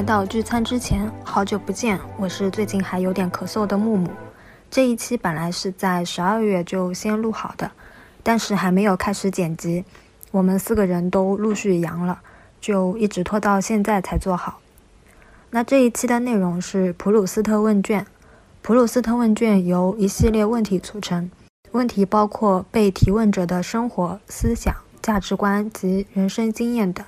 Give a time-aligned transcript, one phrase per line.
[0.00, 4.08] 来到聚餐之前，好久不见，我是最近还有点咳嗽的木木。
[4.70, 7.70] 这一期本来是在十二月就先录好的，
[8.22, 9.84] 但是还没有开始剪辑，
[10.30, 12.18] 我们四个人都陆续阳了，
[12.62, 14.60] 就一直拖到现在才做好。
[15.50, 18.06] 那这一期的内容是普鲁斯特问卷。
[18.62, 21.30] 普鲁斯特问卷由一系列问题组成，
[21.72, 27.04] 问题包括被提问者的生活、思想、价值观及人生经验等。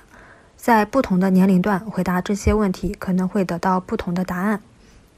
[0.63, 4.61] 在不同的年龄段回答这些问题，可能会得到不同的答案。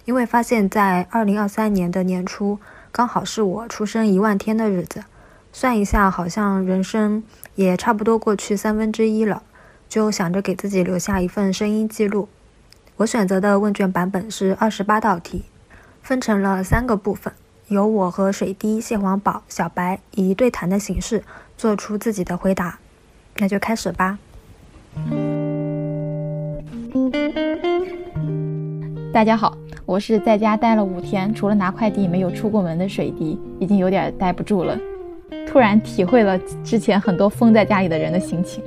[0.05, 2.58] 因为发现，在二零二三年的年初，
[2.91, 5.04] 刚好是我出生一万天的日子，
[5.54, 7.23] 算一下，好像人生
[7.54, 9.44] 也差不多过去三分之一了，
[9.88, 12.27] 就想着给自己留下一份声音记录。
[12.96, 15.46] 我选择的问卷版本是二十八道题，
[16.02, 17.32] 分成了三个部分，
[17.68, 21.24] 由我和水滴、蟹黄堡、小白以对谈的形式
[21.55, 22.80] 做出自己的回答。
[23.37, 24.18] 那就开始吧。
[29.12, 34.77] 大家好，我是在家待了五天，除了拿快递没有出过门的水滴，已经有点待不住了。
[35.48, 38.62] 突然体会了之前很多封在家里的人的心情。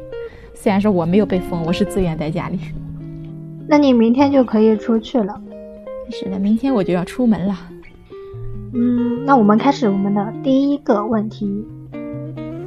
[0.54, 2.58] 虽然说我没有被封，我是自愿在家里。
[3.68, 5.38] 那你明天就可以出去了。
[6.10, 7.54] 是的，明天我就要出门了。
[8.72, 11.66] 嗯，那我们开始我们的第一个问题。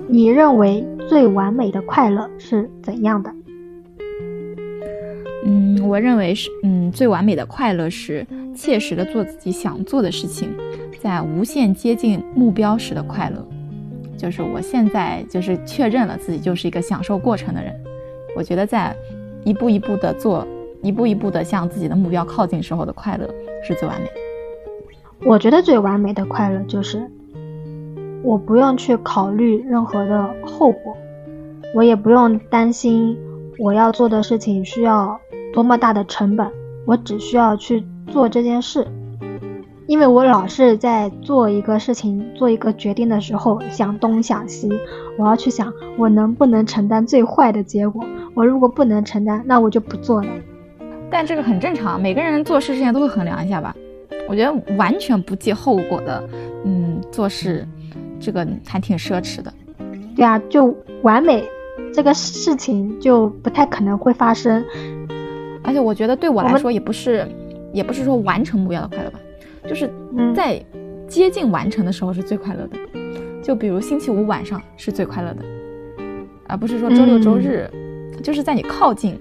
[0.08, 3.34] 你认为最完美的快乐是怎样的？
[5.44, 8.26] 嗯，我认为是，嗯，最完美的快乐是
[8.56, 10.50] 切实的做自己想做的事情，
[11.02, 13.46] 在无限接近目标时的快乐。
[14.18, 17.74] 就是我现在就是确认了自己就是一个享受过程的人。
[18.36, 18.96] 我觉得在
[19.44, 20.48] 一步一步的做，
[20.84, 23.28] 一步一步的向自己的目标靠近时候的快乐
[23.64, 24.08] 是最完美。
[25.26, 27.02] 我觉得最完美的快乐就是
[28.24, 30.96] 我不用去考虑任何的后果，
[31.74, 33.18] 我也不用担心
[33.62, 35.22] 我要做的事情需要。
[35.54, 36.50] 多么大的成本，
[36.88, 38.88] 我只需要去做这件事，
[39.86, 44.70] 因为我老是在做一个事情、做一个决定的时候想东想西，
[45.18, 48.02] 我要去想我能不能承担最坏的结果。
[48.34, 50.30] 我如果不能承担，那我就不做了。
[51.12, 53.76] 但这个很正常，每个人做事之前都会衡量一下吧。
[54.30, 56.24] 我觉得完全不计后果的，
[56.64, 57.68] 嗯，做事
[58.22, 59.54] 这个还挺奢侈的。
[60.16, 61.44] 对啊，就完美
[61.94, 64.64] 这个事情就不太可能会发生。
[65.64, 67.28] 而且我觉得对我来说也不是，
[67.72, 69.20] 也不是说完成目标的快乐吧，
[69.68, 69.90] 就是
[70.36, 70.60] 在
[71.08, 72.78] 接近完成的时候是最快乐的。
[73.44, 75.44] 就比如星期五晚上是最快乐的，
[76.48, 77.70] 而不是说周六周日，
[78.24, 79.20] 就是在你靠近。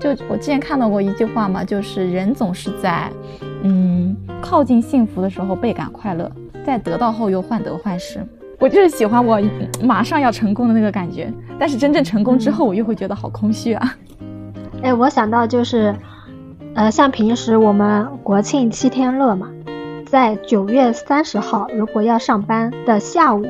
[0.00, 3.10] 就我之前看到过一句话嘛，就是人总是在
[3.62, 6.30] 嗯靠近幸福的时候倍感快乐，
[6.64, 8.18] 在得到后又患得患失。
[8.62, 9.40] 我就是喜欢我
[9.82, 11.28] 马上要成功的那个感觉，
[11.58, 13.96] 但是真正成功之后，我又会觉得好空虚啊。
[14.84, 15.92] 哎，我想到就是，
[16.74, 19.48] 呃，像平时我们国庆七天乐嘛，
[20.06, 23.44] 在九月三十号如果要上班的下午，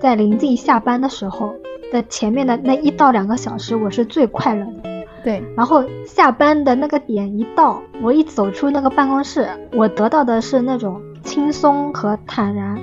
[0.00, 1.54] 在临近下班的时候
[1.92, 5.04] 的前面的那一到两个小时，我是最快乐的。
[5.22, 12.78] 对，然后下班的那个点一到，我一走出那个办公室，我得到的是那种轻松和坦然，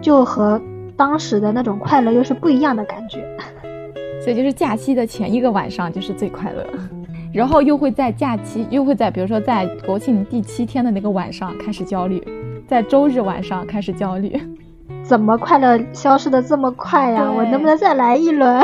[0.00, 0.58] 就和
[1.00, 3.24] 当时的那种快乐又是不一样的感觉。
[4.22, 6.62] 所以就是假期的前一个晚上就是最快乐。
[7.32, 12.22] 然后又会在假期，又会在比如说在国庆第七天的那个晚上开始焦虑，
[12.66, 14.38] 在周日晚上开始焦虑，
[15.02, 17.32] 怎么快乐消失的这么快呀？
[17.34, 18.62] 我能不能再来一轮？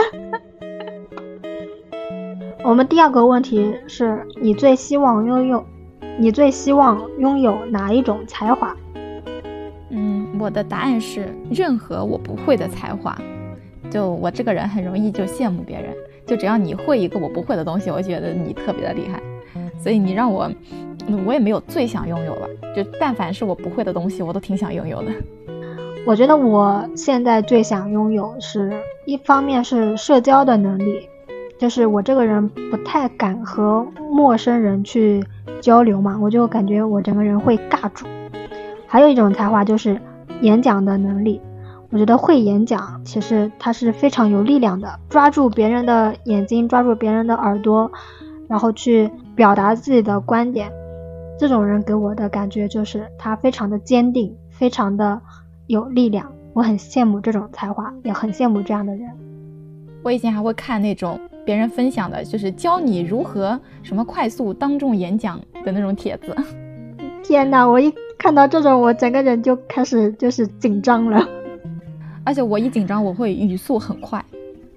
[2.64, 5.64] 我们第二个问题是你最希望拥有，
[6.18, 8.76] 你最希望拥有哪一种才华？
[10.38, 13.16] 我的答案是任何我不会的才华。
[13.91, 15.94] 就我这个人很容易就羡慕别人。
[16.26, 19.22] 就只要你会一个我不会的东西，我觉得你特别的厉害，
[19.78, 20.50] 所以你让我，
[21.24, 22.48] 我也没有最想拥有吧。
[22.74, 25.12] 就但凡是我不会的东西，我都挺想拥有的。
[26.04, 28.72] 我觉得我现在最想拥有是
[29.04, 31.09] 一方面是社交的能力，
[31.60, 35.24] 就是我这个人不太敢和陌生人去
[35.60, 38.04] 交流嘛，我就感觉我整个人会尬住。
[38.89, 39.97] 还有一种才华就是
[40.42, 41.41] 演讲的能力。
[41.91, 47.91] 我觉得会演讲，其实他是非常有力量的，抓住别人的眼睛，抓住别人的耳朵，
[48.48, 50.71] 然后去表达自己的观点。
[51.38, 55.21] 这种人给我的感觉就是他非常的坚定，非常的
[55.68, 56.30] 有力量。
[56.54, 59.09] 我很羡慕这种才华，也很羡慕这样的人。
[60.03, 66.34] 我以前还会看那种别人分享的，就是教你如何什么快速当众演讲的那种帖子。
[67.22, 67.92] 天哪，我一
[68.27, 71.28] 看到这种，我整个人就开始就是紧张了。
[72.27, 74.25] 而且我一紧张，我会语速很快，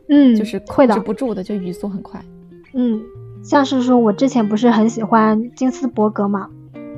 [0.07, 2.23] 嗯，就是控制不住的，就语速很快。
[2.75, 3.01] 嗯，
[3.41, 6.47] 像是说我之前不是很喜欢金斯伯格嘛，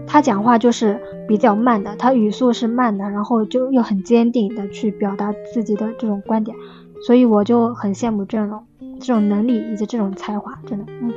[0.05, 6.57] 他讲话就是比较慢的，他语速是慢的，然后就又很坚定的去表达自己的这种观点，
[7.07, 8.65] 所以我就很羡慕这种
[8.99, 11.13] 这种能力以及这种才华，真的，嗯。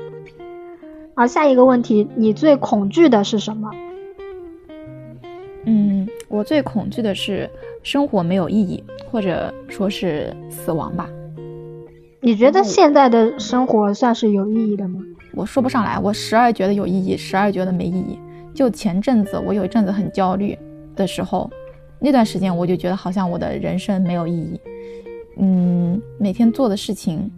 [1.16, 3.72] 而下一个问题，你最恐惧的是什么？
[5.66, 7.48] 嗯，我最恐惧的是
[7.82, 11.08] 生活没有意义，或者说是死亡吧。
[12.20, 15.00] 你觉得现在的生活算是有意义的吗？
[15.34, 18.18] 我说不上来，我时而觉得有意义，时而觉得没意义。
[18.54, 20.56] 就前阵子，我有一阵子很焦虑
[20.94, 21.50] 的时候，
[21.98, 24.60] 那段时间我就觉得好像我的人生没有意义。
[25.38, 27.30] 嗯，每天做的事情，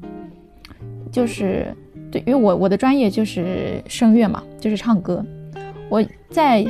[1.11, 1.75] 就是
[2.13, 5.25] 对，因为我我的专业就是声乐嘛，就是唱歌。
[5.89, 6.67] 我在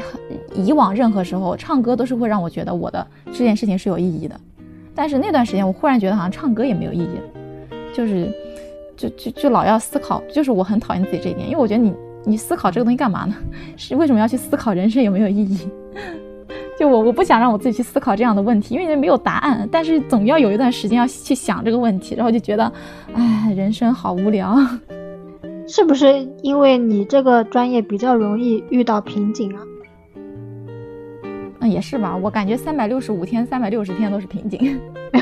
[0.55, 4.39] 以往任何时候唱歌都是会让我觉得我的这件事情是有意义的，
[4.95, 8.31] 但是那段时间我忽然觉得好像唱歌也没有意义了，就是，
[8.97, 13.35] 就就就老要思考，就是我很讨厌自己这一点，因为我觉得你你思考这个东西干嘛呢？
[13.77, 15.59] 是为什么要去思考人生有没有意义？
[16.79, 22.71] 就我我不想让我自己去思考这样的问题，因为没有答案，但是总要有一段时间要去想这个问题，然后就觉得，
[23.15, 24.55] 哎，人生好无聊。
[25.69, 29.63] 是不是因为你这个专业比较容易遇到瓶颈啊？
[31.61, 32.17] 嗯，也是吧。
[32.17, 34.79] 我感觉三百六十五天，三百六十天都是瓶颈。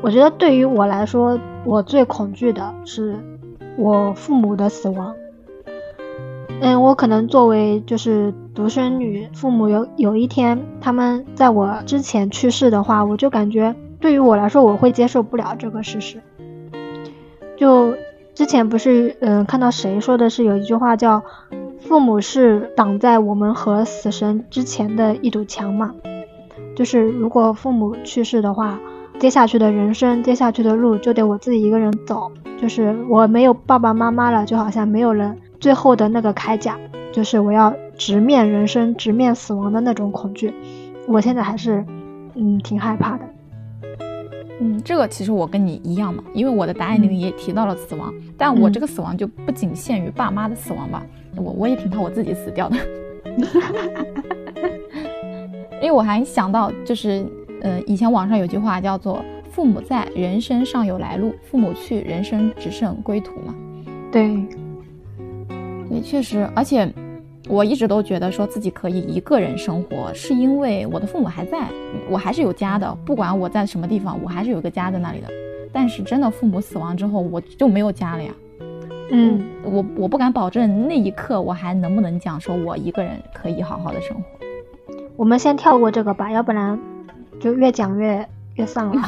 [0.00, 3.16] 我觉得对于我来说，我最恐惧的是
[3.76, 5.14] 我父母的死亡。
[6.60, 16.20] 嗯，我可能作为就是独生女，父母有有一天他们在我之前去世的话，我就感觉对于我来说，我会接受不了这个事实。
[17.58, 17.96] 就
[18.34, 21.22] 之前不是，嗯，看到谁说的是有一句话叫
[21.82, 25.92] “父母是挡在我们和死神之前的一堵墙”嘛，
[26.76, 28.78] 就是如果父母去世的话，
[29.18, 36.78] 接下去的人生，接下去的路就得我自己一个人走，就是我没有爸爸妈妈了，就好像没有了最后的那个铠甲，
[37.10, 40.54] 就是我要直面人生、直面死亡的那种恐惧，
[41.08, 41.84] 我现在还是，
[42.36, 43.24] 嗯，挺害怕的。
[44.60, 51.06] 嗯，这个其实我跟你一样嘛，因为我的答案里面也提到了死亡，但我这个死亡就不仅限于爸妈的死亡吧，
[51.36, 52.76] 我我也挺怕我自己死掉的，
[55.80, 57.24] 因为我还想到就是，
[57.62, 63.54] 呃，以前网上有句话叫做“父母在，人生尚有来路；父母去，人生只剩归途”嘛。
[64.10, 64.44] 对，
[65.88, 66.92] 也确实，而且。
[67.48, 71.66] 我一直都觉得说自己可以一个人生活，是因为我的父母还在，
[72.10, 72.94] 我还是有家的。
[73.04, 75.28] 不管我在什么地方，我还是有个家在那里的。
[75.72, 78.30] 但是真的父母死亡之后，我就没有家了呀。
[79.10, 84.22] 嗯，我我不敢保证那一刻我还能不能讲说我一个人可以好好的生活。
[85.16, 86.78] 我们先跳过这个吧，要不然
[87.40, 89.02] 就越讲越越丧了。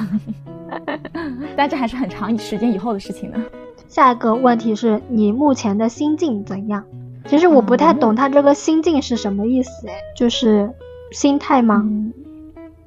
[1.54, 3.42] 但这还是很长时间以后的事情呢。
[3.88, 6.82] 下一个问题是你目前的心境怎样？
[7.26, 10.68] 其实我不太懂他这个心境是什么意思，哎，就是
[11.12, 11.86] 心态吗？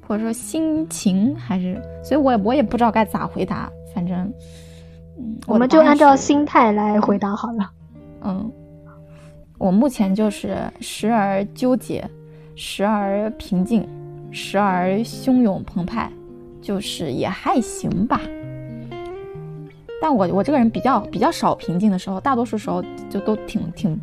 [0.06, 1.82] 或者说心情还是？
[2.04, 4.18] 所以我也我也不知道该咋回答，反正，
[5.18, 7.72] 嗯，我们就按照心态来回答好了。
[8.22, 8.52] 嗯，
[9.58, 12.04] 我目前就是时而纠结，
[12.56, 13.88] 时而平静，
[14.30, 16.12] 时而汹涌澎湃，
[16.62, 18.20] 就是也还行吧。
[20.02, 23.98] 但我我这个人比较比较少平静的时候，大多数时候就都挺挺。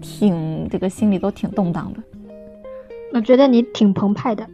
[0.00, 2.02] 挺这个心里都挺动荡的，
[3.12, 4.46] 我觉得你挺澎湃的，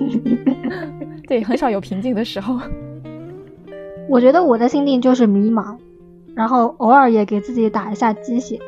[1.26, 2.58] 对，很少有平静的时候。
[4.08, 5.76] 我觉得我的心境就是迷茫，
[6.34, 8.58] 然后偶尔也给自己打一下鸡血，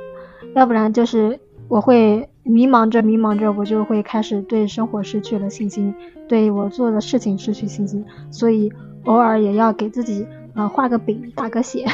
[0.55, 5.93] 要不然就是我会迷茫着迷茫着，我就会开始对生活失去了信心，
[6.29, 8.73] 对我做的事情失去信心，所以
[9.05, 10.25] 偶尔也要给自己
[10.55, 11.85] 呃画个饼打个血。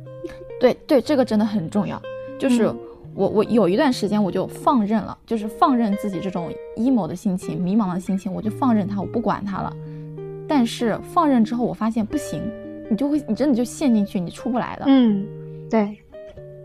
[0.58, 2.00] 对对，这个真的很重要。
[2.38, 2.66] 就是
[3.14, 9.74] 我，我有一段时间我就放任了，就是放任自己这种 emo 的心情、迷茫的心情，我就放任它，我不管它了。
[10.48, 12.40] 但是放任之后，我发现不行，
[12.90, 14.84] 你就会，你真的就陷进去，你出不来的。
[14.86, 15.26] 嗯，
[15.70, 15.96] 对，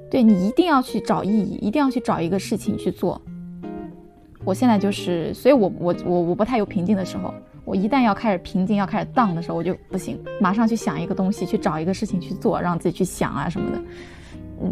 [0.09, 3.19] 对你一定要去找意义，一定要去找一个事情去做。
[4.43, 13.81] 我现在就是，所以我我我我不太有平静的时候，我一旦要开始平静，要开始荡的时候，我就不行，马上去想一个东西，去找一个事情去做，让自己去想啊什么的。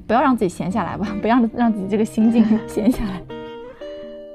[0.07, 3.21] 不要让自己闲下来吧， 不要让自己这个心境 闲下来。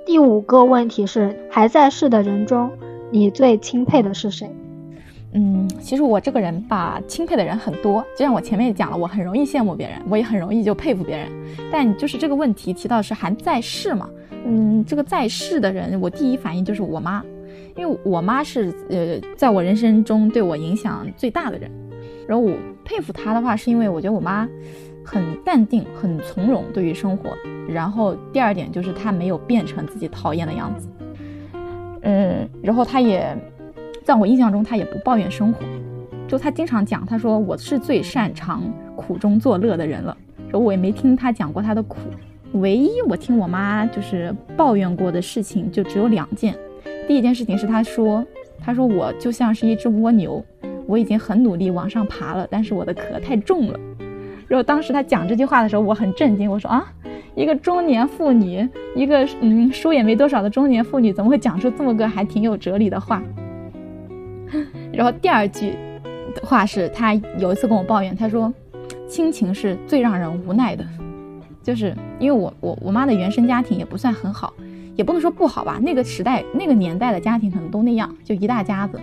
[0.07, 2.71] 第五个问题是，还在世的人中，
[3.11, 4.51] 你最钦佩的是谁？
[5.33, 8.05] 嗯，其实我这个人吧，钦佩的人很多。
[8.17, 11.29] 就像我前面讲了，我很容易羡慕别人，我也很容易就佩服别人。
[11.73, 14.09] 但就是这个问题提到是还在世嘛？
[14.47, 17.25] 嗯，这个在世的人，我第一反应就是我妈，
[17.75, 21.71] 因为我妈是呃，在我人生中对我影响最大的人。
[22.29, 22.53] 然后我
[22.85, 24.49] 佩服她的话，是因为我觉得我妈
[25.05, 27.31] 很淡定、很从容对于生活。
[27.69, 30.89] 然后第二点就是他没有变成自己讨厌的样子。
[32.03, 33.37] 嗯，然后他也
[34.03, 35.61] 在我印象中，他也不抱怨生活。
[36.27, 38.63] 就他经常讲，他说我是最擅长
[38.97, 40.17] 苦中作乐的人了。
[40.45, 41.99] 然后我也没听他讲过他的苦。
[42.53, 46.57] 唯一我听我妈就是抱怨过的事情就只有两件。
[47.09, 48.25] 第一件事情是她说，
[48.61, 50.45] 她说我就像是一只蜗牛，
[50.87, 53.81] 我已经很努力往上爬了，但是我的壳太重了。
[54.55, 56.87] 然后当时她讲这句话的时候，我很震惊，我说啊，
[57.35, 63.21] 一个中年妇女，一个嗯书也没多少的中年妇女，怎么会讲出这么个还挺有哲理的话？
[64.95, 65.75] 然后第二句
[66.41, 68.55] 话是她有一次跟我抱怨，她说，
[69.09, 70.87] 亲情是最让人无奈的。
[71.61, 74.55] 就是因为我我我妈的原生家庭也不算很好，
[74.95, 75.81] 也不能说不好吧。
[75.83, 79.01] 那个时代那个年代的家庭可能都那样，就一大家子，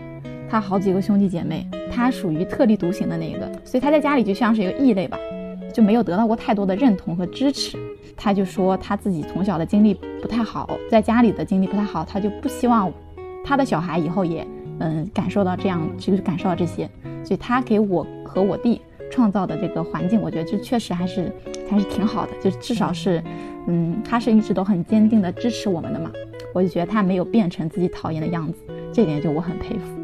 [0.50, 5.17] 她好几个兄弟姐妹，她属于特立独行的那一个，所以她在家里就像是一个异类吧，
[5.72, 7.78] 就没有得到过太多的认同和支持。
[8.16, 12.92] 他就说他自己从小的经历不太好，在家里的经历不太好，他就不希望
[13.44, 14.46] 他的小孩以后也
[14.80, 16.88] 嗯感受到这样，就是感受到这些，
[17.24, 18.82] 所以他给我和我弟。
[19.13, 21.30] 创造的这个环境，我觉得就确实还是
[21.70, 23.22] 还是挺好的，就至少是，
[23.68, 26.10] 嗯，他是一直都很坚定的支持我们的嘛，
[26.54, 28.60] 我就觉得他没有变成自己讨厌的样子，
[28.94, 30.00] 这点就我很佩服，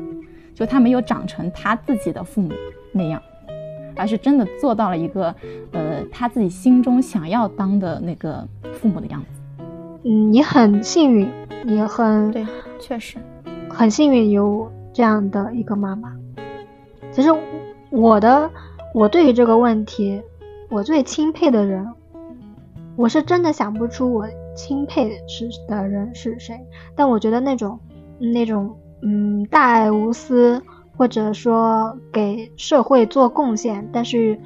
[0.53, 2.51] 就他没有长成他自己的父母
[2.91, 3.21] 那样，
[3.97, 5.33] 而是真的做到了一个，
[5.71, 9.63] 呃，他自己心中想要当的那个父母的样子。
[10.03, 11.29] 嗯，你很幸运，
[11.63, 12.45] 你很对，
[12.79, 13.17] 确实
[13.69, 16.13] 很幸运有这样的一个妈妈。
[17.11, 17.29] 其实
[17.89, 18.49] 我的。
[18.93, 20.19] 我对于这个问题，
[20.69, 21.85] 我最钦佩的人，
[22.95, 24.25] 我是真的想不出我
[24.55, 26.57] 钦佩是的人是谁。
[26.95, 27.79] 但我觉得那种
[28.17, 30.59] 那种嗯大爱无私，
[30.97, 34.37] 或者说给社会做贡献，但是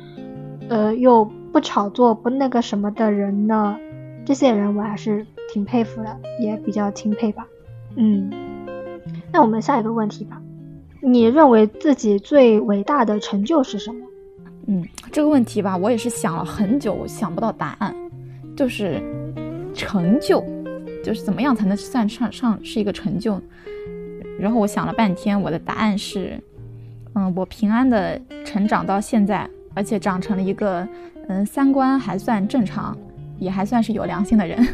[0.69, 3.77] 呃又不炒作不那个什么的人呢，
[4.25, 7.47] 这些人我还是挺佩服的，也比较钦佩吧。
[7.95, 8.29] 嗯，
[9.31, 10.41] 那我们下一个问题吧，
[11.01, 14.05] 你认为自己最伟大的成就是什么？
[14.67, 17.95] 嗯，这个问题吧，我也是想了很久，想不到答案。
[18.53, 19.01] 就是
[19.73, 20.43] 成就，
[21.03, 23.41] 就是怎么样才能算上上是一个成就？
[24.41, 26.41] 然后我想了半天，我的答案是，
[27.13, 30.87] 嗯，我平安的成长到现在，而且长成了一个，
[31.27, 32.97] 嗯，三观还算正常，
[33.37, 34.65] 也还算是有良心的人。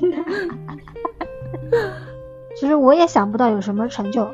[2.58, 4.26] 其实我也想不到有什么成就。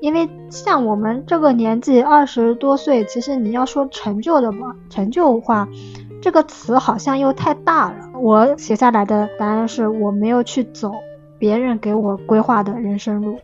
[0.00, 5.66] 因为像我们这个年纪，二十多岁，其实你要说成就的嘛，成就话，
[6.20, 8.10] 这个词好像又太大了。
[8.20, 10.92] 我写下来的答案是我没有去走
[11.38, 13.38] 别人给我规划的人生路，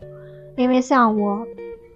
[0.57, 1.47] 因为像我，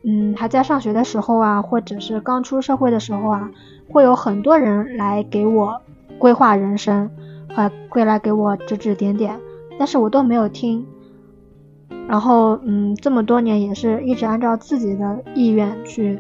[0.04, 3.50] 嗯，还在上学的时候啊，或者是刚出社会的时候啊，
[3.90, 5.80] 会有很多人来给我
[6.18, 7.10] 规划人生，
[7.56, 9.38] 呃，会来给我指指点点，
[9.78, 10.86] 但是我都没有听。
[12.06, 16.18] 然后，嗯，这么多年也是一直按照自己的意愿去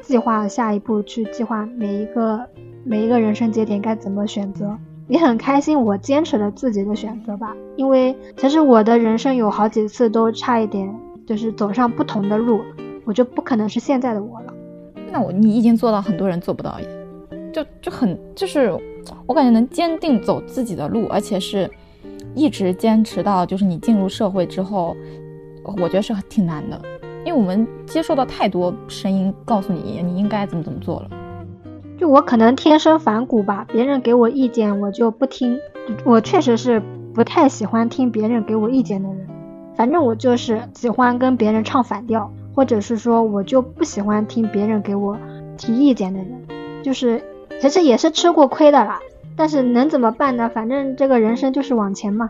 [0.00, 2.40] 计划下一步，去计划每一个
[2.82, 4.76] 每一个人生节点该怎么选择。
[5.06, 7.54] 也很开心，我坚持了自己的选择吧。
[7.76, 10.94] 因为其实我的人生有好几次都差一点，
[11.28, 12.62] 就是走上不同的路，
[13.04, 14.54] 我就不可能是现在的我了。
[15.12, 16.80] 那我你已经做到很多人做不到，
[17.52, 18.72] 就就很就是
[19.26, 21.70] 我感觉能坚定走自己的路，而且是。
[22.34, 24.94] 一直坚持到就是你进入社会之后，
[25.82, 26.80] 我觉得是挺难的，
[27.24, 31.10] 因为我们接受到太多声音告诉你你应该怎么怎么做了。
[31.98, 35.58] 就我可能天生反骨吧，别人给我意见我就不听。
[36.04, 36.80] 我确实是
[37.12, 39.26] 不太喜欢听别人给我意见的人，
[39.78, 45.16] 反正我就是喜欢跟别人唱反调，或者是说我就不喜欢听别人给我
[45.56, 47.22] 提意见的人，就是
[47.60, 48.98] 其实也是吃过亏的啦。
[49.36, 50.50] 但是能怎么办呢？
[50.52, 52.28] 反正这个人生就是往前嘛。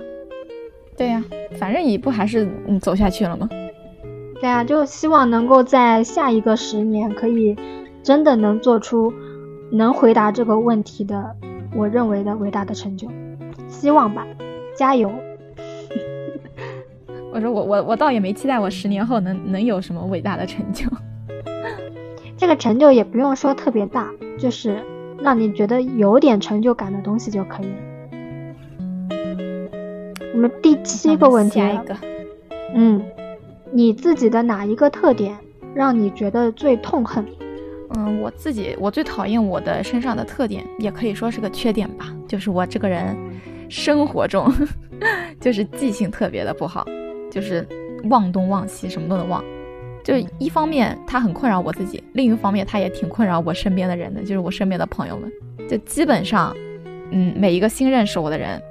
[0.95, 1.25] 对呀，
[1.59, 3.49] 反正一步还是嗯走下去了吗。
[4.43, 7.57] 对啊，就希望能够在下一个十年，可以
[8.02, 9.11] 真的能做出
[9.73, 11.35] 能回答这个问题的，
[11.75, 13.09] 我认为的伟大的成就。
[13.69, 14.26] 希望吧，
[14.76, 15.11] 加油。
[17.38, 20.85] 我说我我我倒也没期待我十年后能能有什么伟大的成就。
[22.37, 24.83] 这个成就也不用说特别大，就是。
[25.21, 27.73] 让你觉得有点成就感的东西就可以了。
[30.33, 31.97] 我们第七个问题，下一个，
[32.73, 33.02] 嗯，
[33.73, 35.37] 你自己的哪一个特点
[35.75, 37.26] 让你觉得最痛恨？
[37.97, 43.16] 嗯，我自己我最讨厌我的身上的特点，也可以说是个缺点吧，就是我这个人
[43.68, 44.49] 生活中
[45.40, 46.87] 就是记性特别的不好，
[47.30, 47.66] 就是
[48.04, 49.42] 忘东忘西，什么都能忘。
[50.04, 55.30] 就一方面他很困扰我自己，另一方面他也挺困扰我身边的人的，就是我身边的朋友们。
[55.68, 56.56] 就基本上，
[57.11, 58.62] 嗯，每一个新认识我的人，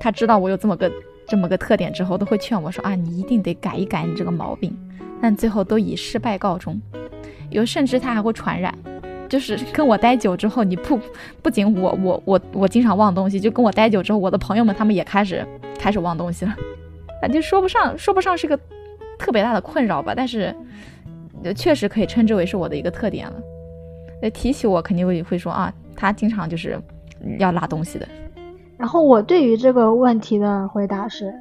[0.00, 0.90] 他知道我有这么个
[1.28, 4.74] 这么个特点之后，都会劝我说啊，你一定得改一改你这个毛病。
[5.20, 6.80] 但最后都以失败告终。
[7.50, 8.74] 有甚至他还会传染，
[9.28, 10.98] 就是跟我待久之后，你不
[11.42, 15.46] 不仅我我我我经常忘东西，就跟我待久之后，我的朋友们他们也开始
[15.78, 16.54] 开始忘东西了。
[17.20, 18.58] 感觉说不上说不上是个
[19.18, 20.54] 特别大的困扰吧，但是
[21.54, 24.30] 确实可以称之为是我的一个特点了。
[24.30, 25.72] 提起我肯定会会说啊。
[25.98, 26.78] 他经常就是
[27.38, 28.06] 要拉东西的，
[28.76, 31.32] 然后我对于这个问题的回答是，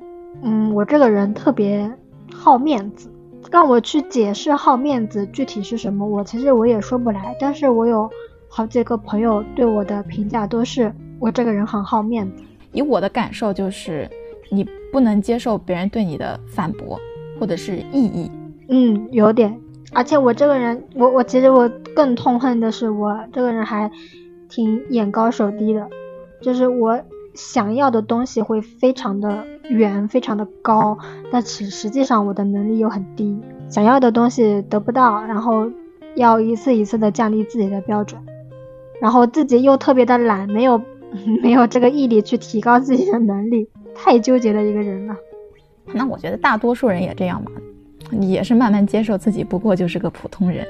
[0.43, 1.91] 嗯，我这个人特别
[2.33, 3.11] 好面子，
[3.51, 7.35] 让我去解释好面子具体是什么，我其实我也说不来。
[7.37, 8.09] 但是我有
[8.47, 10.89] 好几个朋友对我的评价都是
[11.19, 12.41] 我这个人很好面子。
[12.71, 14.09] 以我的感受就是，
[14.49, 16.99] 你不能接受别人对你的反驳
[17.39, 18.31] 或者是异议。
[18.69, 19.59] 嗯，有点。
[19.93, 23.91] 而且我这个人，我我其实我更痛恨的是我这个人还。
[24.47, 25.89] 挺眼高手低的，
[26.39, 27.01] 就是我
[27.33, 30.97] 想要的东西会非常的远，非常的高，
[31.31, 33.37] 但实实际上我的能力又很低，
[33.69, 35.69] 想要的东西得不到，然后
[36.15, 38.21] 要一次一次的降低自己的标准，
[39.01, 40.79] 然后自己又特别的懒，没有
[41.41, 45.15] 没有这个毅力去提高自己的能力，太纠结的一个人了。
[45.93, 47.51] 那我觉得大多数人也这样嘛，
[48.19, 50.67] 也是慢慢接受自己不过就是个普通人。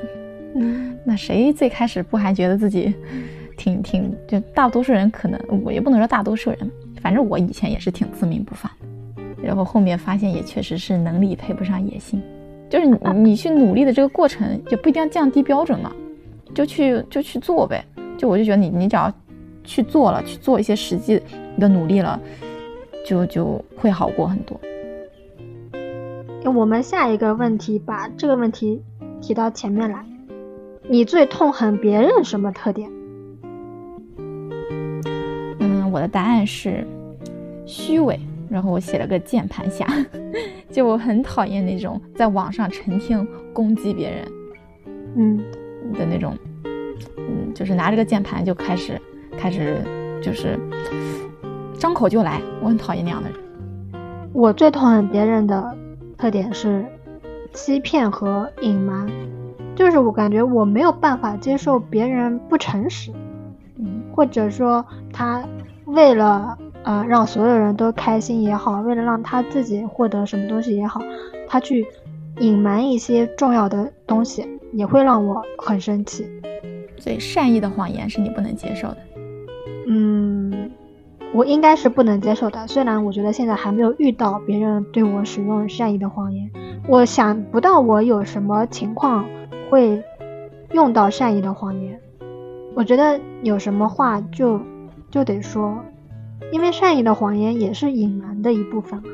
[0.56, 2.94] 嗯，那谁最开始不还觉得自己？
[3.58, 8.70] 挺挺，就大多数人可能，我也不能说大多数人，反正我以前也是挺自命不凡
[9.16, 12.22] 的，然后后面发现也确实是能力配不上野心，
[12.70, 15.90] 就是你你去努力的这个过程也不一定要降低标准嘛，
[16.54, 17.82] 就去就去做呗，
[18.18, 19.10] 就我就觉得你你只要
[19.64, 21.22] 去做了，去做一些实际
[21.58, 22.20] 的努力了，
[23.06, 24.60] 就就会好过很多。
[26.54, 28.82] 我们下一个问题把这个问题
[29.22, 30.06] 提到前面来，
[30.90, 32.90] 你最痛恨别人什么特点？
[35.60, 36.86] 嗯我的答案是
[37.66, 39.88] 虚伪，然后我写了个键盘侠，
[40.72, 44.26] 就我很讨厌那种在网上成天攻击别人，
[45.16, 45.38] 嗯
[45.94, 46.38] 的那种，
[47.18, 49.02] 嗯，就是拿着个键盘就开始
[49.38, 49.78] 开始
[50.22, 50.60] 就是
[51.78, 53.38] 张口就来，我很讨厌那样的人。
[54.34, 55.76] 我最讨厌别人的
[56.18, 56.86] 特点是
[57.54, 59.08] 欺骗和隐瞒，
[59.76, 63.12] 就是我感觉我没有办法接受别人不诚实，
[63.78, 65.44] 嗯，或者说他。
[65.88, 71.00] 为了呃让所有人都开心也好，为了让他自己获得什么东西也好，
[71.48, 71.86] 他去
[72.40, 76.28] 隐瞒一些重要的东西，也会让我很生气。
[76.98, 78.98] 所以善意的谎言是你不能接受的。
[79.88, 80.45] 嗯，
[81.36, 82.66] 我应该是不能接受的。
[82.68, 86.50] 虽然我觉得现在还没有遇到别人对我使用善意的谎言，
[86.88, 89.26] 我想不到我有什么情况
[89.70, 90.02] 会
[90.72, 92.00] 用到善意的谎言。
[92.74, 94.60] 我觉得有什么话就。
[95.12, 95.78] 就得说，
[96.52, 99.06] 因为善意的谎言也是隐瞒的一部分嘛。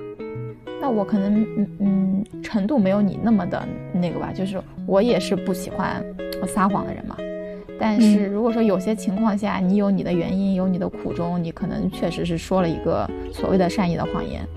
[0.81, 6.03] 那我可能嗯嗯程度没有你那么的那个吧，就是我也是不喜欢
[6.47, 7.15] 撒谎的人嘛。
[7.82, 14.48] 但是如果说有些情况下你有你的原因，有你的苦衷，你可能确实是说了一个所谓的善意的谎言。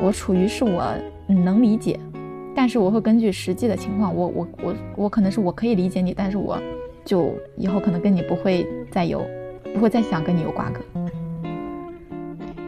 [0.00, 0.82] 我处于是我
[1.28, 2.00] 能理解，
[2.54, 6.58] 但是我会根据实际的情况，我我我我可能是我可以理解你，但是我
[7.04, 9.22] 就以后可能跟你不会再有。
[9.74, 10.80] 不会再想跟你有瓜葛，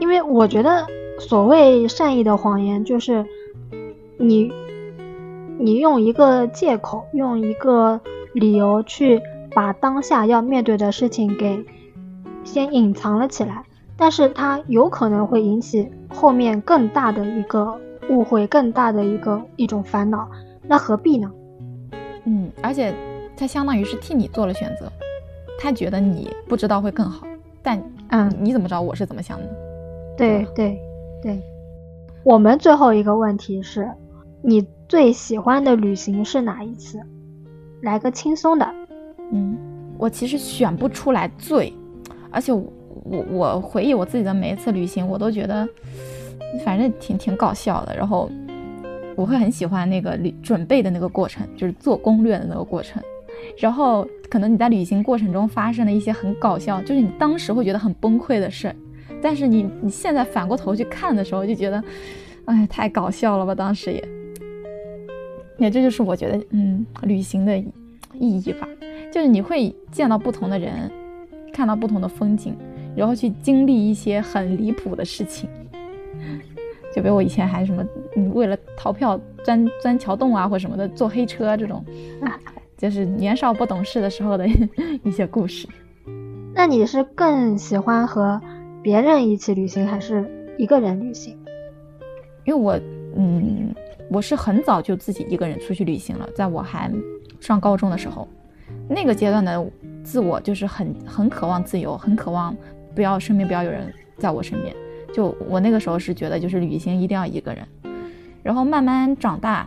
[0.01, 0.85] 因为我觉得
[1.21, 3.25] 所谓善意的谎言，就是
[4.19, 4.51] 你
[5.57, 8.01] 你用一个借口，用一个
[8.33, 9.23] 理由去
[9.57, 11.65] 把当下要面对的事情给
[12.45, 13.65] 先隐藏了起来，
[13.97, 20.29] 但是它有可能会引起后面更大的一个误会，更大的一个一种烦恼，
[20.63, 21.33] 那何必呢？
[22.25, 22.95] 嗯，而且
[23.35, 24.93] 他相当于是替你做了选择。
[25.59, 27.27] 他觉得你不知道会更好，
[27.63, 29.49] 但嗯，你怎么知道我是怎么想的？
[30.19, 30.79] 对对
[31.23, 31.41] 对，
[32.25, 33.91] 我们最后一个问题是，
[34.43, 37.01] 你最喜欢的旅行是哪一次？
[37.81, 38.71] 来个轻松的。
[39.99, 41.73] 我其实选不出来最，
[42.31, 42.73] 而且我
[43.05, 45.69] 我我回忆我自己的每一次旅行，我都觉得
[46.65, 47.97] 反正挺挺搞笑的。
[47.97, 48.31] 然后
[49.17, 53.03] 我会很喜欢那个旅准备的那个过程，就是做攻略的那个过程。
[53.59, 58.75] 然后可能你在旅行过程中发生了一些很搞笑，就是你当时会觉得很崩溃的事，
[59.23, 61.83] 但是你你现在反过头去看的时候，就觉得，
[62.47, 63.55] 哎，太搞笑了吧！
[63.55, 64.09] 当时也，
[65.59, 68.67] 也这就是我觉得，嗯，旅行的意义吧，
[69.17, 70.91] 就是你会见到不同的人，
[71.51, 72.55] 看到不同的风景，
[72.95, 75.49] 然后去经历一些很离谱的事情，
[76.95, 77.83] 就比如我以前还什么，
[78.15, 81.83] 嗯，为了逃票钻钻桥洞啊，或什么的，坐黑车这种，
[82.77, 84.47] 就是年少不懂事的时候的
[85.03, 85.67] 一些故事。
[86.53, 88.39] 那你是更喜欢和
[88.83, 91.35] 别人一起旅行，还是一个人旅行？
[92.45, 92.79] 因为我，
[93.17, 93.75] 嗯，
[94.11, 96.93] 我是很早就自己一个人出去旅行了，在我还
[97.41, 98.29] 上高中的时候，
[98.89, 99.67] 那个阶段的
[100.05, 102.57] 自我就是很很渴望自由，很渴望
[102.95, 104.75] 不要身边不要有人在我身边。
[105.13, 107.67] 就我那个时候是觉得，就是旅行一定要一个人，
[108.43, 109.67] 然后慢慢长大，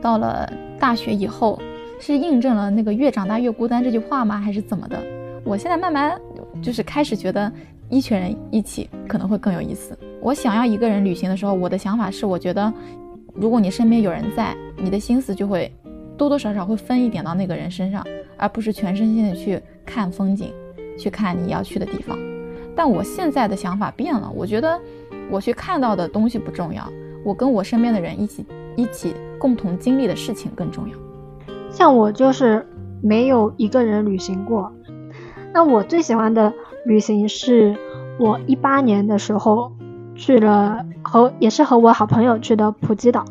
[0.00, 1.60] 到了大学以后，
[1.98, 4.38] 是印证了那个越长大越孤单这句话吗？
[4.38, 5.02] 还是怎么的？
[5.44, 6.18] 我现在慢慢
[6.62, 7.50] 就是开始觉得
[7.88, 9.98] 一群人一起可能会更有意思。
[10.20, 12.72] 我想要一个人旅行的时候，我的想法是，我觉得
[13.34, 15.72] 如果你身边有人在，你的心思就会
[16.16, 18.04] 多多少少会分一点到那个人身上，
[18.36, 20.52] 而不是全身心的去看风景，
[20.98, 22.16] 去看你要去的地方。
[22.74, 24.78] 但我现在的想法变了，我觉得
[25.30, 26.86] 我去看到的东西不重要，
[27.24, 28.44] 我跟我身边的人一起
[28.76, 30.96] 一起共同经历的事情更重要。
[31.70, 32.66] 像我就是
[33.02, 34.72] 没有一个人旅行过，
[35.52, 36.52] 那我最喜欢的
[36.84, 37.76] 旅行是
[38.18, 39.72] 我一八年的时候
[40.14, 43.24] 去了和也是和我好朋友去的普吉岛，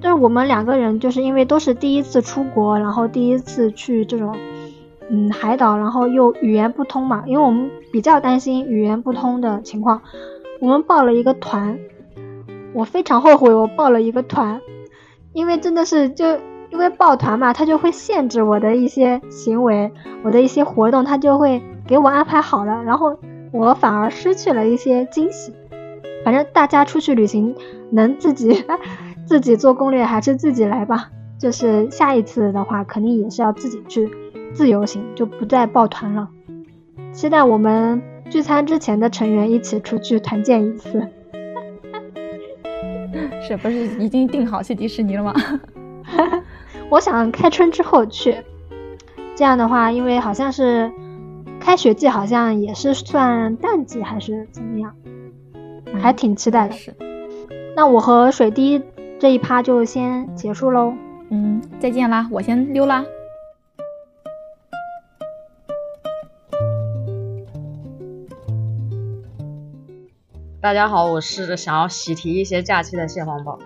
[0.00, 4.36] 就是我们两个人就是因为都是第一次出国，然后第一次去这种。
[5.12, 10.02] 嗯，海岛，然后又语言不通嘛，因为我们比较担心语言不通的情况，
[10.60, 11.80] 我们报了一个团，
[12.72, 14.60] 我非常后悔我报了一个团，
[15.32, 16.38] 因为真的是就
[16.70, 19.90] 因为报团嘛，他就会限制我的一些行为，
[20.22, 23.18] 我的一些活动，他就会给我安排好了，然后
[23.52, 25.52] 我反而失去了一些惊喜。
[26.24, 27.56] 反正大家出去旅行
[27.90, 28.64] 能自己
[29.30, 34.10] 自己做攻略还是自己来吧，就是下一次的话肯定也是要自己去。
[34.52, 36.28] 自由行就不再抱团了，
[37.12, 41.06] 期待我们聚餐之前的成员一起出去团建一次。
[43.40, 45.32] 是不是已经定好去迪士尼了吗？
[46.90, 48.36] 我想开春之后去，
[49.36, 50.90] 这样的话，因为好像是
[51.60, 54.92] 开学季，好像也是算淡季还是怎么样，
[56.02, 56.74] 还挺期待的。
[56.74, 56.92] 是。
[57.76, 58.82] 那我和水滴
[59.20, 60.94] 这一趴就先结束喽。
[61.28, 63.04] 嗯，再见啦，我先溜啦。
[70.58, 73.58] 大家好，我是想要喜提一些假期的蟹黄堡，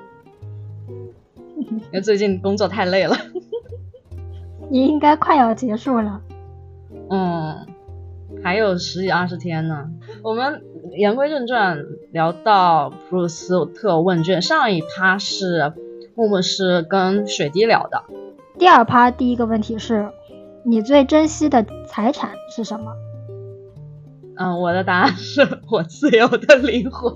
[1.57, 3.17] 因为最近工作太累了。
[4.69, 6.21] 你应该快要结束了。
[7.11, 7.65] 嗯，
[8.43, 9.89] 还有十几二十天呢。
[10.25, 10.65] 我们
[10.97, 11.79] 言归正传，
[12.15, 15.73] 聊到普鲁斯特问卷，上一趴是
[16.15, 18.05] 木木是跟水滴聊的。
[18.57, 20.09] 第二趴第一个问题是，
[20.65, 22.95] 你最珍惜的财产是什么？
[24.39, 27.13] 嗯，我的答案是我自由的灵魂。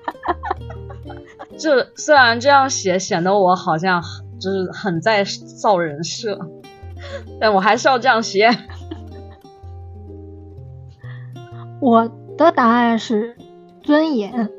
[1.56, 4.02] 这虽然这样写显得我好像
[4.38, 6.38] 就是很在造人设，
[7.40, 8.50] 但我还是要这样写。
[11.80, 13.35] 我的答案是
[13.86, 14.50] 尊严，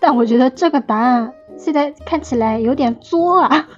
[0.00, 3.68] 但我觉得这个答案现在看起来有点作啊。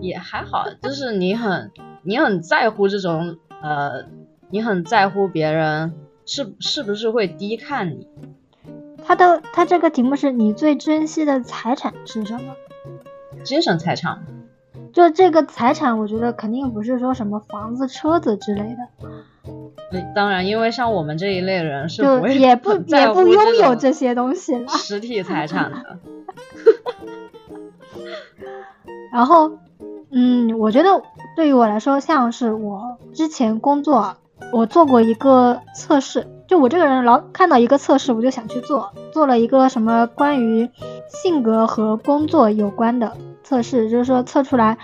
[0.00, 1.70] 也还好，就是你很
[2.02, 4.04] 你很在乎这种呃，
[4.50, 5.94] 你很在乎别人。
[6.26, 8.06] 是是不是会低看你？
[9.02, 12.54] 他的他这个题目是你最珍惜的财产是什么？
[13.42, 14.22] 精神财产。
[14.92, 18.78] 就这个财产，我觉得肯定不是说什么房子、车子之类的。
[20.14, 24.68] 当然，因为像我们这一类人是不也不也不拥有这些东西了。
[24.68, 25.98] 实体财产的。
[29.12, 29.52] 然后，
[30.10, 31.02] 嗯，我觉得
[31.34, 34.16] 对于我来说，像是我之前工作。
[34.52, 38.92] 我做过一个测试，就我这个人老看到一个测试，我就想去做。
[39.12, 40.70] 做了一个什么关于
[41.08, 43.16] 性格和工作有关的
[43.48, 44.76] 测试，就是说测出来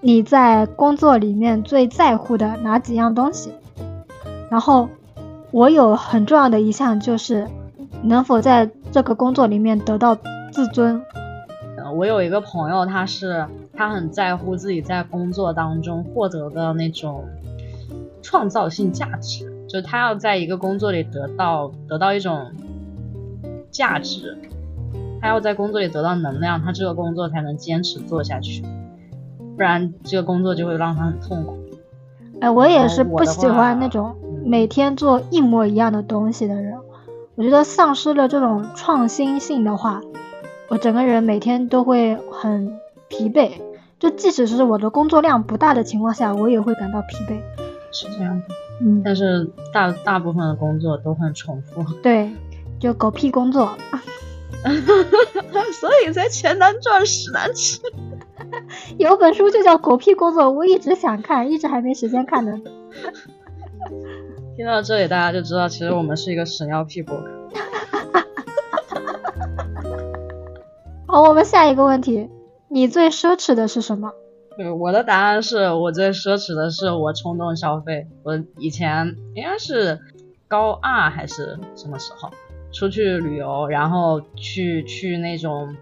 [0.00, 3.52] 你在工作里面最在乎的哪几样东西。
[4.50, 4.88] 然后
[5.50, 7.46] 我有很重要的一项就是
[8.02, 10.16] 能否在这个工作里面得到
[10.50, 11.02] 自尊。
[11.94, 17.24] 我有一个朋友，他是他很在乎自己在工作当中获得的那种。
[18.20, 22.52] 创造性价值，就他要在一个工作里得到得到一种
[23.70, 24.36] 价值，
[25.20, 28.62] 他要在工作里得到能量，他这个工作才能坚持做下去，
[29.56, 31.58] 不然这个工作就会让他很痛苦。
[32.40, 36.78] 哎，我也是不喜欢那种每天做一模一样的东西的人，
[37.34, 40.00] 我觉得丧失了这种创新性的话，
[40.68, 42.78] 我整个人每天都会很
[43.08, 43.50] 疲惫，
[43.98, 47.40] 就即使是我的工作量不大的情况下，我也会感到疲惫。
[47.90, 48.44] 是这样的，
[48.82, 52.30] 嗯，但是大大部分的工作都很重复，对，
[52.78, 53.70] 就狗屁工作。
[55.72, 57.80] 所以才钱难赚，屎难吃。
[58.98, 62.60] 有本书就叫《狗屁工作》，我一直想看，一直还没时间看呢。
[64.56, 67.28] 听到这里，大家就知道，其实我们是一个屎尿屁博客。
[71.06, 72.28] 好，我们下一个问题，
[72.68, 74.12] 你最奢侈的是什么？
[74.56, 78.08] 对，我的答案是我最奢侈的是我冲动消费。
[78.24, 80.00] 我以前应该是
[80.48, 82.28] 高二还是什么时候
[82.72, 85.74] 出去旅游，然后去去那种，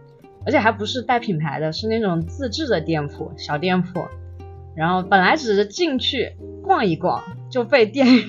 [0.44, 4.05] 而且还不是带品牌的，是那种自制的店铺，小店铺。
[4.75, 8.25] 然后本来只是进去逛一逛，就被店员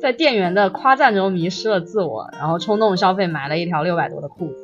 [0.00, 4.56] 在店员的夸赞中迷失了自我，然后冲动消费买了一条六百多的裤子。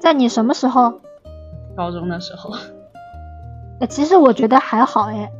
[0.00, 1.00] 在你什么时候？
[1.76, 2.54] 高中的时候。
[3.80, 5.30] 哎，其实我觉得还好哎。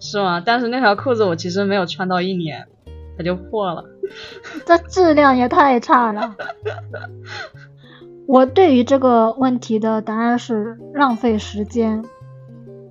[0.00, 0.40] 是吗？
[0.40, 2.66] 但是那条裤子我其实没有穿到一年，
[3.18, 3.84] 它就破了。
[4.66, 6.34] 这质量也太差了。
[8.26, 12.04] 我对于这个问题的答案是浪费时间，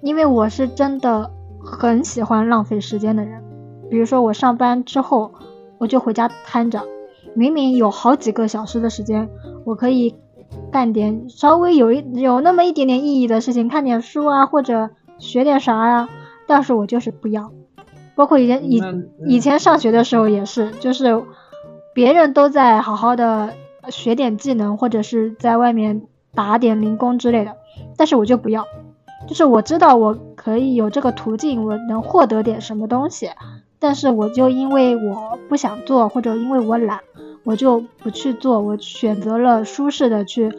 [0.01, 1.31] 因为我是真的
[1.63, 3.43] 很喜欢浪费时间的人。
[3.89, 5.33] 比如说我上班之后，
[5.77, 6.83] 我就回家瘫着，
[7.33, 9.29] 明明有好几个小时的时间，
[9.65, 10.15] 我可以。
[10.71, 16.09] 干点稍微有一有那么一点点意义的事情，看点书啊，或者学点啥呀。
[16.45, 17.51] 但是我就是不要。
[18.15, 18.81] 包括以前以
[19.25, 21.23] 以前上学的时候也是，就是
[21.93, 23.53] 别人都在好好的
[23.89, 27.55] 学点技能，或者是在外面打点零工之类的，
[27.97, 28.65] 但是我就不要。
[29.27, 33.29] 就是我知道我可以有这个途径，我能获得点什么东西，
[33.79, 36.99] 但是我就因为我不想做，或者因为我懒。
[37.45, 40.49] 我就不去做，我选择了舒适的去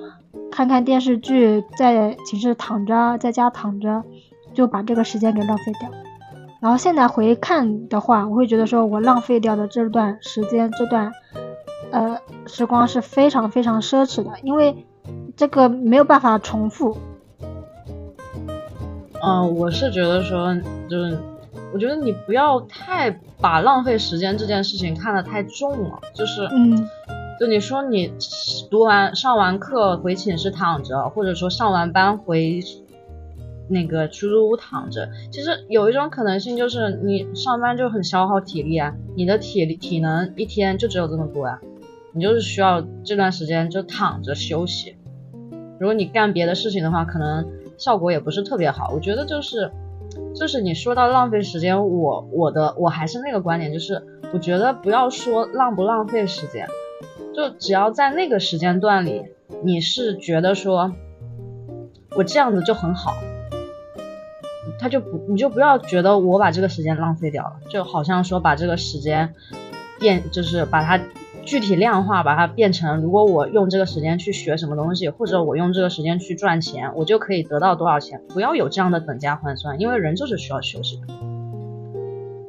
[0.51, 4.03] 看看电视剧，在寝室躺着，在家躺着，
[4.53, 5.89] 就把这个时间给浪费掉。
[6.65, 11.13] 然后现在回看的话，我会觉得说我浪费掉的这段时间，这段
[11.91, 14.87] 呃时光是非常非常奢侈的，因为
[15.37, 16.97] 这个没有办法重复。
[19.23, 20.55] 嗯，我是觉得说
[20.89, 21.19] 就是。
[21.73, 26.89] 我觉得你不要太把浪费时间这件事情看得太重了，就是，嗯，
[27.41, 28.13] 就你说你
[28.71, 32.61] 读完上完课回寝室躺着，或者说上完班回
[33.69, 41.61] 那个出租屋躺着，其实有一种可能性就是你上班就很消耗体力啊，你的体力体能一天就只有这么多啊，
[42.13, 44.97] 你就是需要这段时间就躺着休息。
[45.81, 47.47] 如果你干别的事情的话，可能
[47.77, 48.91] 效果也不是特别好。
[48.93, 49.71] 我觉得就是。
[50.37, 54.01] 就是你说到浪费时间，我我的我还是那个观点，就是
[54.33, 56.69] 我觉得不要说浪不浪费时间，
[57.35, 59.25] 就只要在那个时间段里，
[59.65, 60.93] 你是觉得说
[62.15, 63.15] 我这样子就很好，
[64.79, 69.35] 他就不你就不要觉得我把这个时间浪费掉了，就好像说把这个时间
[69.99, 71.01] 变就是把它。
[71.47, 78.23] 具体量化，把它变成，如果我用这个时间去学什么东西，或者我用这个时间去赚钱，我就可以得到多少钱。
[78.31, 81.34] 不要有这样的等价换算，因为人就是需要休息的。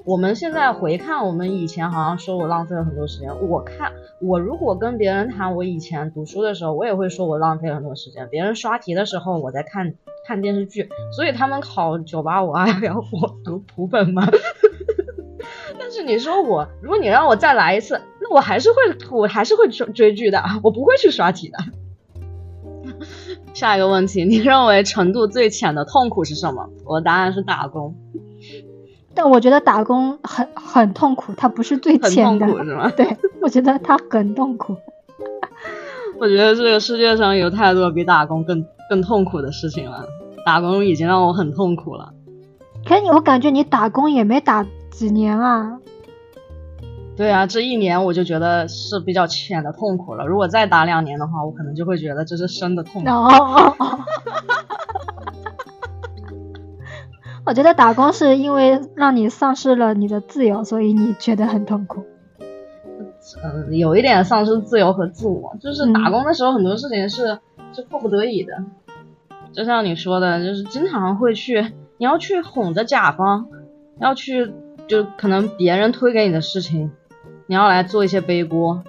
[0.06, 3.50] 我们现在回看，我们以前好像说我浪费了很多时间。
[3.50, 3.92] 我看
[4.22, 8.30] 我如果跟别人谈我以前读书的时候，我也会说我浪费了很多时间。
[8.30, 9.96] 别人刷题的时候，我在看
[10.28, 14.28] 看电视剧，所以他们考九八五二幺， 我读普本吗？
[15.80, 18.76] 但是你说我，如果你让我再来一次，那我还是会，
[19.10, 21.58] 我还是会追追剧的，我不会去刷题的。
[23.56, 26.70] 下一个问题，你认为程度最浅的痛苦是什么？
[26.86, 27.96] 我的答案是打工。
[29.16, 32.92] 但我觉得打工很很痛苦，它不是最浅的，是吗？
[32.96, 34.76] 对，我觉得它很痛苦。
[36.20, 40.06] 我觉得这个世界上有太多比打工更更痛苦的事情了，
[40.46, 42.14] 打工已经让我很痛苦了。
[42.86, 44.66] 可你，我感觉你打工也没打。
[44.92, 45.78] 几年啊？
[47.18, 50.26] 对啊，这一年我就觉得是比较浅的痛苦了。
[50.26, 53.10] 如果再打两年的话，我可能就会觉得这是深的痛苦。
[57.46, 62.04] 我觉得打工是因为让你丧失了你的自由，所以你觉得很痛苦。
[63.44, 67.40] 嗯，有一点丧失自由和自我，就是打工的时候很多事情是
[67.74, 68.64] 是迫不得已的。
[69.54, 71.62] 就像你说的，就是经常会去，
[71.98, 73.48] 你要去哄着甲方，
[74.00, 74.54] 要去。
[74.88, 76.92] 就可能别人推给你的事情，
[77.48, 78.84] 你要来做一些背锅。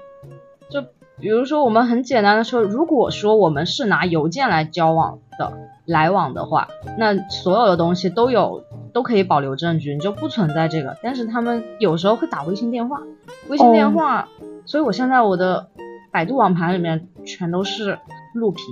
[0.69, 0.83] 就
[1.19, 5.55] 比如说我们很简单的说，如果说我们是拿邮件来交往的
[5.87, 6.68] 来往的话，
[6.99, 10.96] 那所有的东西都有都可以保留证据，你就不存在这个。
[11.03, 13.01] 但是他们有时候会打微信电话，
[13.49, 14.29] 微信电话，
[14.64, 15.68] 所以我现在我的
[16.11, 17.99] 百度网盘里面全都是
[18.35, 18.64] 录屏。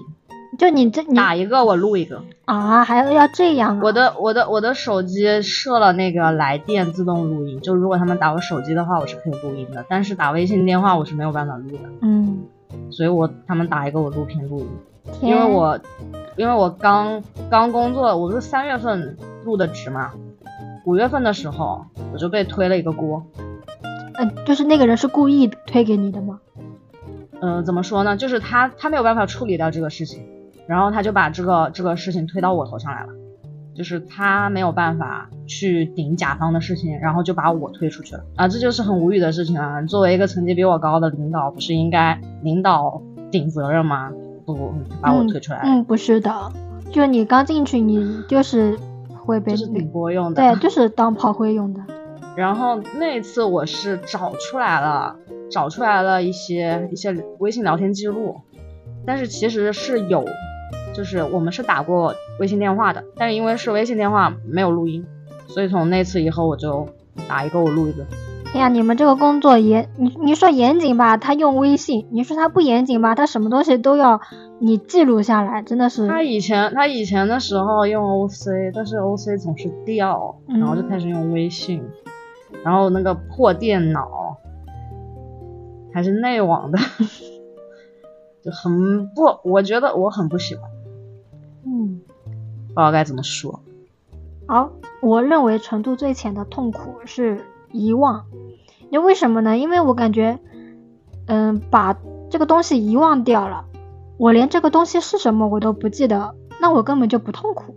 [0.57, 3.81] 就你这打一个我录一个啊，还要要这样？
[3.83, 11.79] 我的我的我的手机设了那个来电自动录音，就如果他们打我手机的话，我是可以录音的，但是打微信电话我是没有办法录的。
[12.03, 12.45] 嗯，
[12.91, 14.69] 所以我他们打一个我录屏录音，
[15.23, 15.77] 因为我
[16.37, 20.13] 因为我刚刚工作，我是三月份入的职嘛，
[20.85, 23.25] 五月份的时候我就被推了一个锅。
[24.15, 26.41] 嗯，就是那个人是故意推给你的吗？
[27.41, 28.17] 嗯，怎么说呢？
[28.17, 30.25] 就是他他没有办法处理掉这个事情，
[30.67, 33.09] 然后他就把这个这个事情推到我头上来了。
[33.77, 38.47] 就是他没有办法去顶甲方的事情，然后就把我推出去了啊！
[38.47, 39.83] 这就是很无语的事情啊！
[39.83, 44.13] 作为一个层级比我高的领导，不是应该领导顶责任吗？
[44.45, 45.61] 不不，把我推出来。
[45.65, 46.53] 嗯，不是的，
[46.93, 48.79] 就你刚进去，你就是
[49.15, 51.81] 会被就是顶播用的，对，就是当炮灰用的。
[52.37, 55.17] 然后那次我是找出来了，
[55.51, 58.41] 找出来了一些一些微信聊天记录，
[59.07, 60.25] 但是其实是有。
[60.93, 65.05] 就是我们是打过微信电话的，但是因为是微信电话没有录音，
[65.49, 66.89] 所以从那次以后我就
[67.27, 68.05] 打一个我录一个。
[68.55, 74.21] 哎呀，你们这个工作严，你你说严谨吧，他用微信；你说他不严谨吧，他什么东西都要
[74.61, 76.07] 你记录下来，真的是。
[76.07, 81.83] 他以前他以前的时候用 OC，但是 OC 总是掉，然后就开始用微信，
[82.63, 84.37] 然后那个破电脑
[85.93, 86.79] 还是内网的，
[88.41, 90.71] 就很不，我觉得我很不喜欢。
[91.67, 92.01] 嗯，
[92.69, 93.59] 不知道该怎么说。
[94.47, 94.71] 好，
[95.03, 97.41] 我认为程度最浅的痛苦是
[97.73, 98.25] 遗忘。
[98.95, 99.59] 因为什么呢？
[99.59, 100.39] 因为我感觉，
[101.27, 101.99] 嗯，把
[102.31, 103.65] 这个东西遗忘掉了，
[104.19, 107.75] 我连这个东西是什么我都不记得，那我根本就不痛苦。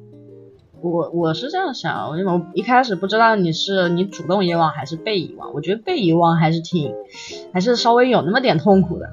[0.80, 6.93] 我我是这样想，我我一开始不知道你是你主动遗忘还是被遗忘，我觉得被遗忘还是挺，
[7.51, 9.10] 还是稍微有那么点痛苦的。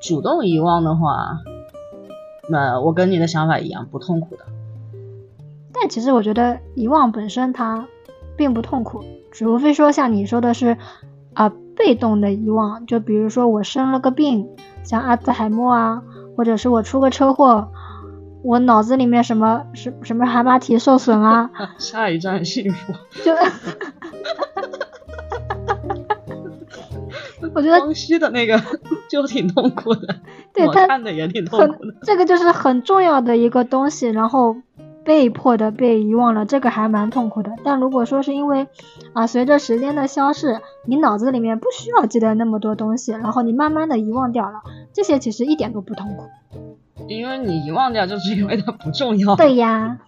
[0.00, 1.40] 主动遗忘的话。
[2.48, 4.44] 那我跟你的想法一样，不痛苦的。
[5.72, 7.88] 但其实我觉得遗忘本身它
[8.36, 10.76] 并不痛苦，除非说像你说的是
[11.36, 14.48] 啊被动的遗忘，就比如说我生了个病，
[14.82, 16.02] 像阿兹海默啊，
[16.36, 17.68] 或者是我出个车祸，
[18.42, 21.50] 我脑子里面什么什什么海马体受损啊。
[21.78, 22.94] 下一站幸福。
[23.22, 23.32] 就。
[27.54, 28.60] 我觉得光熙的那个
[29.08, 30.16] 就挺痛苦的，
[30.52, 31.94] 对他看的也挺痛苦的。
[32.02, 34.56] 这个就是很重要的一个东西，然后
[35.06, 37.52] 被迫的被遗忘了，这个还蛮痛苦的。
[37.64, 38.66] 但如果说是因为
[39.12, 44.60] 啊，随着时间的消逝，你脑子里面不需要记得那么多东西，然后你慢慢的遗忘掉了，
[44.92, 46.24] 这些其实一点都不痛苦。
[47.08, 49.36] 因为你遗忘掉，就是因为它不重要。
[49.36, 50.00] 对呀，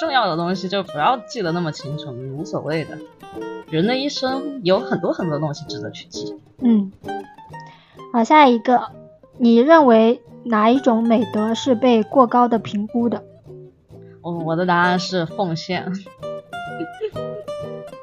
[0.00, 2.98] 重要的东西就不要记得那么清楚，无所谓的。
[3.70, 6.36] 人的一生有很多很多东西值得去记。
[6.58, 6.92] 嗯，
[8.12, 8.88] 好，下一个，
[9.38, 13.24] 你认为哪一种美德是被过高的评估的？
[14.30, 15.90] 我我的答案是奉献。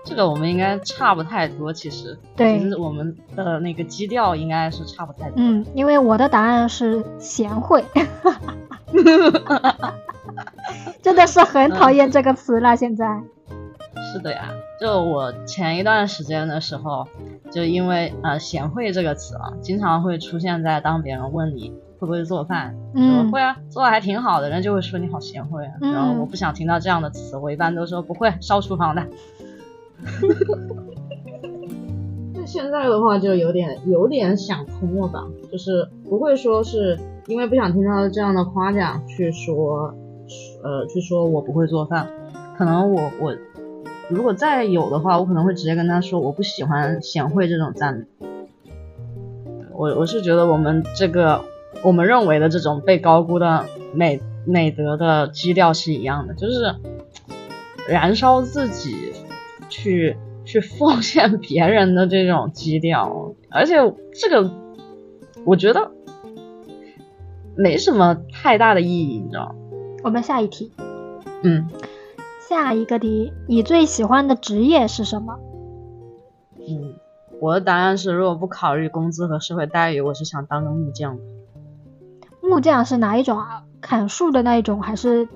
[0.04, 2.18] 这个我们应该差不太多，其实。
[2.36, 2.60] 对。
[2.60, 5.34] 其实我们的那个基调应该是差不太多。
[5.38, 7.84] 嗯，因为我的答案是贤惠。
[11.02, 13.22] 真的是很讨厌这个词了，现在。
[14.12, 17.08] 是的呀，就我前一段时间的时候，
[17.52, 25.74] 就因为呃“贤惠”这个词啊，经常会出现在当别人问你会不会做饭，嗯会啊，做的还挺好的，人就会说你好贤惠啊。
[25.82, 29.06] 然后我不想听到这样的词，我一般都说不会，烧厨房的。
[32.34, 39.94] 那现在的话就有点有点想通了吧，就是不会说是因为不想听到这样的夸奖去说，
[40.64, 42.08] 呃，去说我不会做饭，
[42.58, 43.36] 可能我我。
[44.08, 48.06] 如果再有的话，我可能会直接跟他说，我不喜欢贤惠这种赞美。
[49.74, 51.44] 我我是觉得我们这个
[51.84, 56.76] 我们认为的这种被高估的美美德的基调是一样的，就是
[57.88, 59.14] 燃烧自己
[59.70, 63.76] 去去奉献别人的这种基调，而且
[64.14, 64.52] 这个
[65.46, 65.92] 我觉得
[67.56, 69.56] 没什么太大的意义，你知道吗？
[70.04, 70.72] 我们下一题。
[71.44, 71.68] 嗯。
[72.48, 75.40] 下一个题，你最喜欢的职业是什么？
[76.60, 76.94] 嗯，
[77.42, 81.18] 我的答案是，如果不考虑工资和社会待遇，我是想当个木匠。
[82.48, 83.64] 木匠是哪一种啊？
[83.82, 85.28] 砍树的那一种，还是？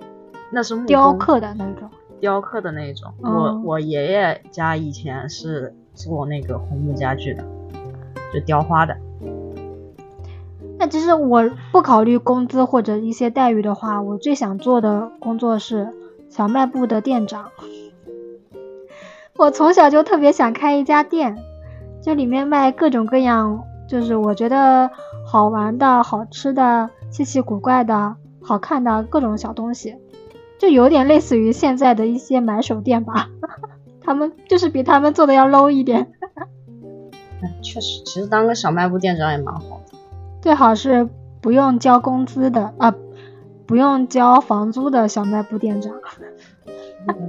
[0.51, 1.89] 那是雕刻的那种。
[2.19, 3.13] 雕刻的那一种。
[3.21, 7.43] 我我爷爷家以前是做那个红木家具的，
[8.33, 8.95] 就雕花的。
[10.77, 15.89] 那其实我不考虑工资或者一些待遇的话，我最想做的工作是。
[16.29, 17.49] 小卖部的店长，
[19.35, 21.35] 我从小就特别想开一家店，
[22.03, 24.91] 就里面卖各种各样，就是我觉得
[25.25, 29.95] 好玩的、好吃的、稀奇古怪的、好看的各种小东西，
[30.59, 33.29] 就有点类似于现在的一些买手店吧。
[34.01, 36.11] 他们就是比他们做的要 low 一点。
[37.61, 39.97] 确实，其实当个小卖部店长也蛮好的。
[40.41, 41.07] 最好是
[41.41, 42.93] 不用交工资的啊，
[43.65, 45.93] 不用交房租的小卖部店长。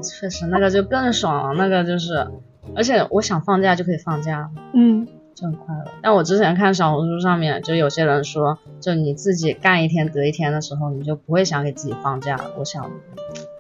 [0.02, 2.26] 确实，那个就更爽了，那个就是，
[2.74, 5.84] 而且我想放假就可以放假，嗯，就很快乐。
[6.02, 12.38] 但我之前看小红书上面，就有些人说，就你自己干一天得一天的时候，你就不会想给自己放假。
[12.58, 12.90] 我想，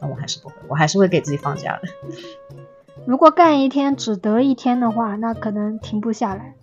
[0.00, 1.88] 那我还是不会，我还是会给自己放假的。
[3.06, 6.54] 如果干一天只得一天的话，那可能停不下来。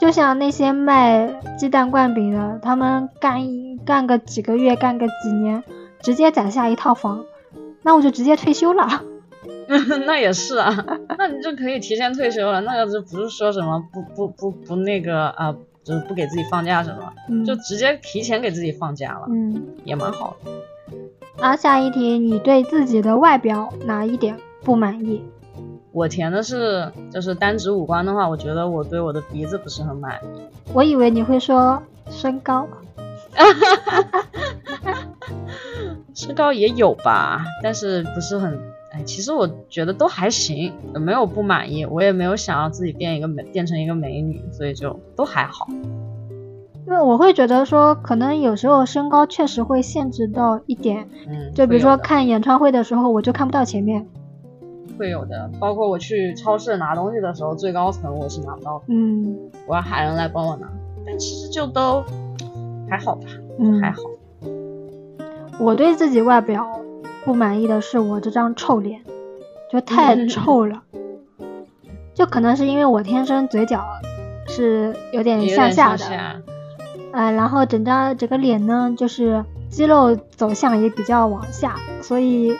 [0.00, 5.62] 就像那些卖鸡蛋灌饼的，他们干一干个几个月，干个几年，
[6.00, 7.24] 直接攒下一套房，
[7.82, 9.02] 那我就直接退休了。
[10.06, 10.74] 那也是啊，
[11.18, 12.60] 那你就可以提前退休了。
[12.62, 15.54] 那个就不是说什么不不不不那个啊，
[15.84, 17.12] 就是不给自己放假什么，
[17.44, 20.50] 就直接提前给自己放假了，嗯，也蛮好的。
[21.42, 25.22] 啊，下一题，你对自己的外表哪一点不满意？
[25.92, 30.40] 我填的是，就是单指五官的话，我觉得我对我的鼻子不是很满意。
[30.72, 32.66] 我以为你会说身高，
[36.14, 38.58] 身高也有吧，但是不是很，
[38.92, 45.66] 哎，其实我觉得都还行，没有不满意，我也没有想要自己变一个美，变成一个美女，所以就都还好。
[46.86, 54.06] 因为我会觉得说，可能有时候身高确实会限制到一点，嗯，就比如说看演唱会的时候，我就看不到前面。
[54.98, 58.84] 会有的，包括我去超市拿东西的时候，最高层我是拿不到的。
[58.88, 60.68] 嗯，我要喊人来帮我拿，
[61.06, 62.04] 但其实就都
[62.90, 63.22] 还好吧，
[63.58, 64.02] 嗯，还好。
[65.58, 66.66] 我对自己外表
[67.24, 69.02] 不满意的是我这张臭脸，
[69.70, 70.82] 就太臭了。
[72.14, 73.84] 就可能是因为我天生嘴角
[74.46, 76.42] 是有点向下的，
[77.12, 79.44] 呃，然后整张整个脸呢就是。
[79.72, 82.54] 肌肉走向也比较往下，所以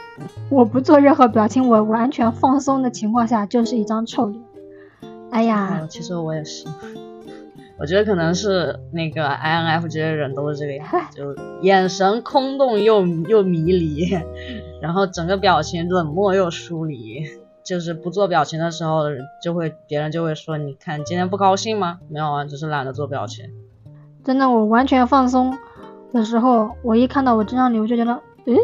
[0.48, 4.42] 我不做任何表情，我完全放松的情况下就是一张臭脸。
[5.30, 6.64] 哎呀，其实我也是，
[7.78, 14.08] 我觉得可能是那个 INF 这些人都是这个样子，就眼神空洞又又迷离，
[14.80, 17.24] 然后整个表情冷漠又疏离，
[17.64, 19.04] 就是不做表情的时候
[19.42, 21.98] 就会别人就会说，你看今天不高兴吗？
[22.08, 23.46] 没有啊，只是懒得做表情。
[24.24, 25.52] 真的，我完全放松。
[26.12, 28.54] 的时候，我一看到我这张脸，我就觉得，嗯，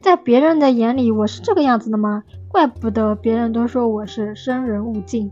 [0.00, 2.24] 在别人的眼里我是这个样子的吗？
[2.48, 5.30] 怪不得别人都说我是生人勿近。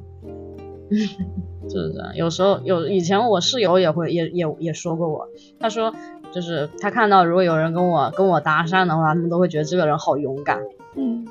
[1.69, 5.29] 就是这样，有时候有以前我室友也会也也也说过我，
[5.61, 5.95] 他说
[6.33, 10.61] 就是他看到如果有人跟我跟我搭讪的话，他们都会觉得这个人好勇敢。
[10.97, 11.27] 嗯，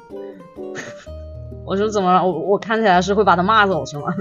[1.65, 2.25] 我说怎么了？
[2.25, 4.13] 我我看起来是会把他骂走是吗？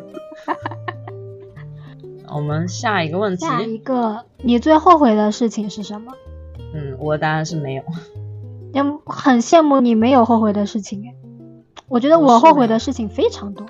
[2.32, 3.44] 我们下一个问题。
[3.44, 6.12] 下一个，你最后悔的事情是什么？
[6.74, 7.82] 嗯，我当然是没有。
[8.72, 11.14] 也很羡慕你没有后悔的事情哎。
[11.88, 13.66] 我觉得我后悔的事情非常多，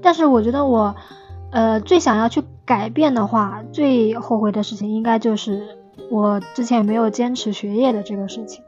[0.00, 0.94] 但是我觉得我，
[1.50, 5.78] 呃，最想要去改变的话，最后悔的事情应该就是
[6.10, 8.62] 我之前没有坚持学业的这个事情。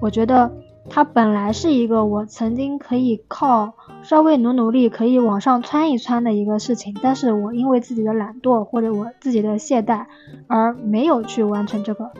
[0.00, 0.50] 我觉得。
[0.90, 3.72] 它本来是一个我曾经可以靠
[4.02, 10.04] 稍微努努力可以往上窜一窜的一个事情，但是我因为自己的懒惰或者我自己的懈怠
[10.46, 12.10] 而没有去完成这个，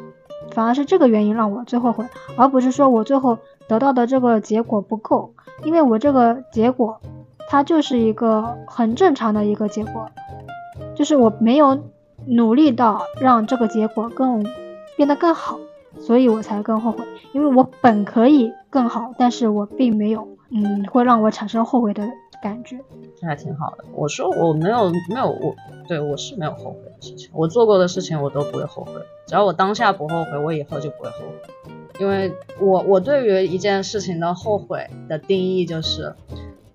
[0.52, 2.06] 反而是这个原因让我最后悔，
[2.38, 3.36] 而不是说我最后
[3.68, 6.98] 得到的这个结果不够，因为我这个结果
[7.48, 10.10] 它就是一个很正常的一个结果，
[10.94, 11.78] 就是我没有
[12.26, 14.44] 努力到让这个结果更
[14.96, 15.58] 变得更好。
[16.00, 22.02] 所以我才更后悔，因为我本可以更好，但是我并没有，嗯，会让我产生后悔的
[22.42, 22.80] 感觉。
[23.16, 23.84] 这还挺好的。
[23.94, 25.54] 我说我没有没有我
[25.86, 28.94] 对我是没有后悔的事情，我做过的事情我都不会后悔，
[29.26, 31.72] 只要我当下不后悔，我以后就不会后悔。
[32.00, 36.12] 因为我我对于一件事情的后悔的定义就是。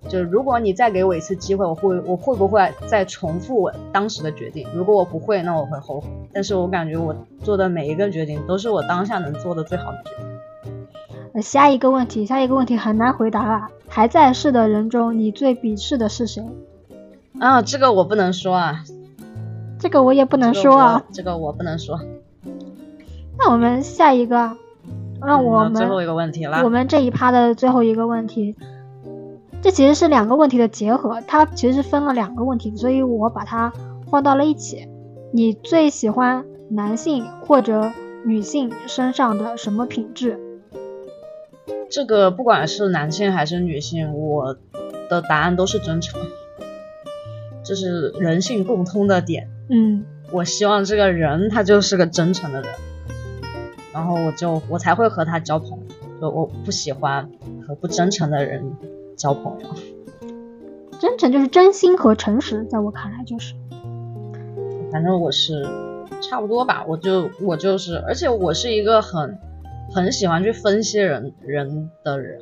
[0.08, 4.66] 就是如果你再给我一次机会，我会我会不会再重复我当时的决定？
[4.74, 6.08] 如果我不会，那我会后悔。
[6.32, 11.42] 但是我感觉我做的每一个决定都是我当下能做的最好的决定。
[11.42, 13.70] 下一个问题，下一个问题很难回答啊！
[13.86, 16.44] 还在世的人中，你最鄙视的是谁？
[17.38, 18.82] 啊，这个我不能说啊。
[19.78, 21.04] 这个我也不能说啊。
[21.12, 22.00] 这个我不能说。
[23.38, 24.56] 那我们下一个，
[25.20, 26.62] 那我们最后一个问题了。
[26.64, 28.56] 我们这一趴的最后一个问题。
[29.62, 33.72] 这其实是两个问题的结合，它其实是分了两个问题，所以我把它
[34.10, 34.88] 放到了一起。
[35.32, 37.92] 你最喜欢男性或者
[38.24, 40.40] 女性身上的什么品质？
[41.90, 44.56] 这个不管是男性还是女性，我
[45.10, 46.20] 的答案都是真诚，
[47.62, 49.50] 这是人性共通的点。
[49.68, 52.70] 嗯，我希望这个人他就是个真诚的人，
[53.92, 55.84] 然后我就我才会和他交朋友。
[56.20, 57.30] 就我不喜欢
[57.66, 58.72] 和不真诚的人。
[59.20, 59.68] 交朋友，
[60.98, 63.54] 真诚就是真心和诚实，在我看来就是。
[64.90, 65.62] 反正我是
[66.22, 66.82] 差不多吧。
[66.88, 69.38] 我就我就是，而且我是一个很
[69.92, 72.40] 很喜欢去分析人人的人，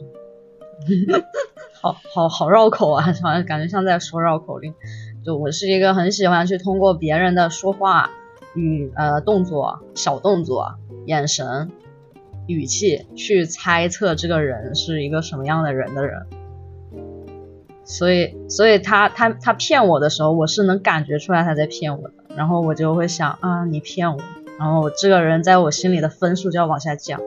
[1.82, 4.72] 好好好绕口啊， 好像感觉像在说绕口令。
[5.24, 8.08] 就我是一个很喜欢去通过别人的说话
[8.54, 10.76] 语呃动作、小动作、
[11.06, 11.72] 眼神、
[12.46, 16.24] 语气去猜测这个人是一个什么样的人的人。
[17.88, 24.18] 所以，所以他他他骗我的时候，我是能感觉出来他在骗我的，然后我就会想啊，你骗我，
[24.58, 27.18] 然后这个人在我心里的分数就要往下降。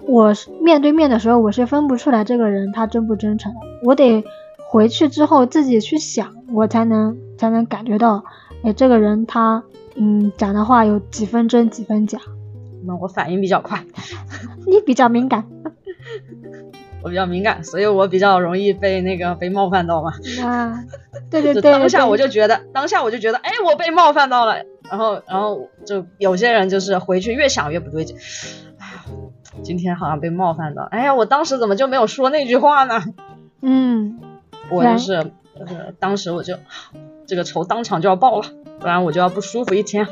[0.00, 4.24] 我面对面的时候，我是分不出来这个人他真不真诚的，我得
[4.68, 8.24] 回去之后自己去想，我才能才能感觉到，
[8.64, 9.62] 哎，这个人他
[9.94, 12.18] 嗯讲的话有几分真几分假。
[12.84, 13.84] 那我反应比较快，
[14.66, 15.44] 你比较敏感。
[17.08, 20.12] 我比较敏感，所以我比较容易被那个被冒犯到嘛。
[20.44, 20.84] 啊，
[21.30, 24.56] 对对 对，当下我就觉得，当下我就觉得，哎，我被冒犯到了。
[24.90, 28.16] 然后，然后就有些人就是回去越想越不对劲，
[28.78, 29.04] 哎呀，
[29.62, 33.02] 今天好像被冒犯到，哎呀，我当时怎么就没有说那句话呢？
[33.62, 34.18] 嗯，
[34.70, 36.56] 我就是，就是当时我就
[37.26, 38.48] 这个仇当场就要报了，
[38.80, 40.06] 不然我就要不舒服一天。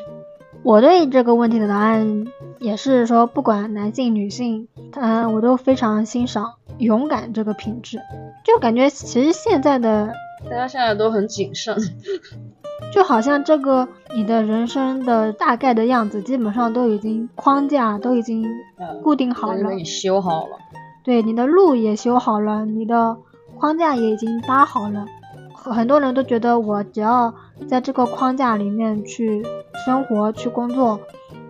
[0.66, 2.26] 我对这个问题的答案
[2.58, 6.54] 也是说，不管男性女性，嗯，我都非常欣赏。
[6.78, 8.00] 勇敢这个品质，
[8.44, 10.12] 就感觉其实现在的
[10.50, 11.76] 大家现在都很谨慎，
[12.92, 13.86] 就好像这个
[14.16, 18.44] 你的人生的大概的样子，基本上都已经框架都已经
[19.04, 20.58] 固定好了，你修好了，
[21.04, 23.16] 对，你的路也修好了，你的
[23.56, 25.06] 框架也已经搭好了。
[25.54, 27.32] 很多人都觉得我只要
[27.68, 29.44] 在这个框架里面去
[29.84, 31.00] 生活去工作，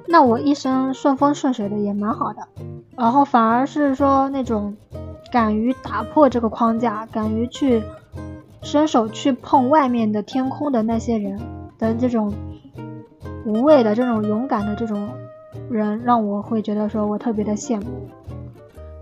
[0.06, 2.48] 那我一生顺风顺水的也蛮好的。
[2.96, 4.76] 然后反而是说那种。
[5.32, 7.82] 敢于打破这个框架，敢于去
[8.62, 11.38] 伸手去碰外面的天空的那些人
[11.80, 12.32] 的这种
[13.44, 15.08] 无畏的、这种勇敢的这种
[15.68, 18.08] 人，让我会觉得说我特别的羡慕。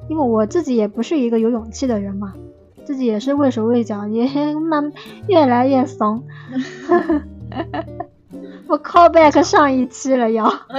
[0.08, 2.32] 因为我自己也不是一个有勇气的人嘛，
[2.84, 4.92] 自己也是畏手畏脚，也慢
[5.26, 6.22] 越来越怂。
[8.66, 10.50] 我 call back 上一期了要。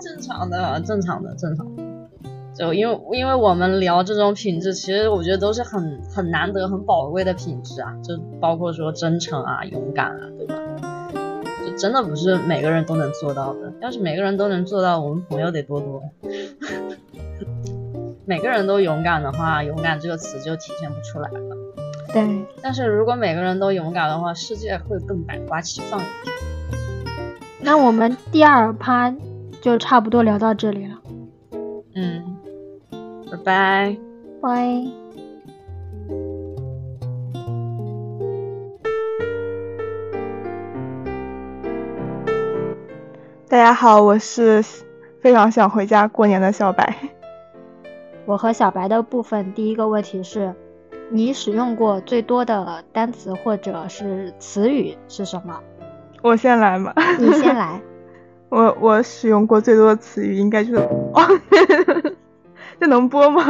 [0.00, 1.66] 正常的，正常的，正常。
[2.54, 10.56] 就因为因为我们聊这种品质，其实我觉得都是很很难得、很宝贵的品质啊，就包括说真诚啊、勇敢啊，对吧？
[11.64, 13.72] 就真的不是每个人都能做到的。
[13.80, 16.02] 要是每个人都能做到，我们朋友得多多。
[18.30, 21.40] 每个人都勇敢的话，勇敢这个词就体现不出来了。
[22.12, 22.46] 对。
[22.62, 26.32] 但是如果每个人都勇敢的话，世界会更百花齐放一点。
[27.58, 29.12] 那我们第二趴
[29.60, 30.94] 就差不多聊到这里了。
[31.96, 32.36] 嗯。
[33.32, 33.96] 拜拜，
[34.40, 34.84] 拜。
[43.48, 44.64] 大家好，我是
[45.20, 46.94] 非常想回家过年的小白。
[48.30, 50.54] 我和小白的部分，第一个问题是：
[51.08, 55.58] 你使用过最多的单词或者是词语是什么？
[56.22, 56.94] 我先来嘛。
[57.18, 57.82] 你先来。
[58.48, 60.88] 我我使用过最多的词语应该就是。
[62.78, 63.42] 这能播吗？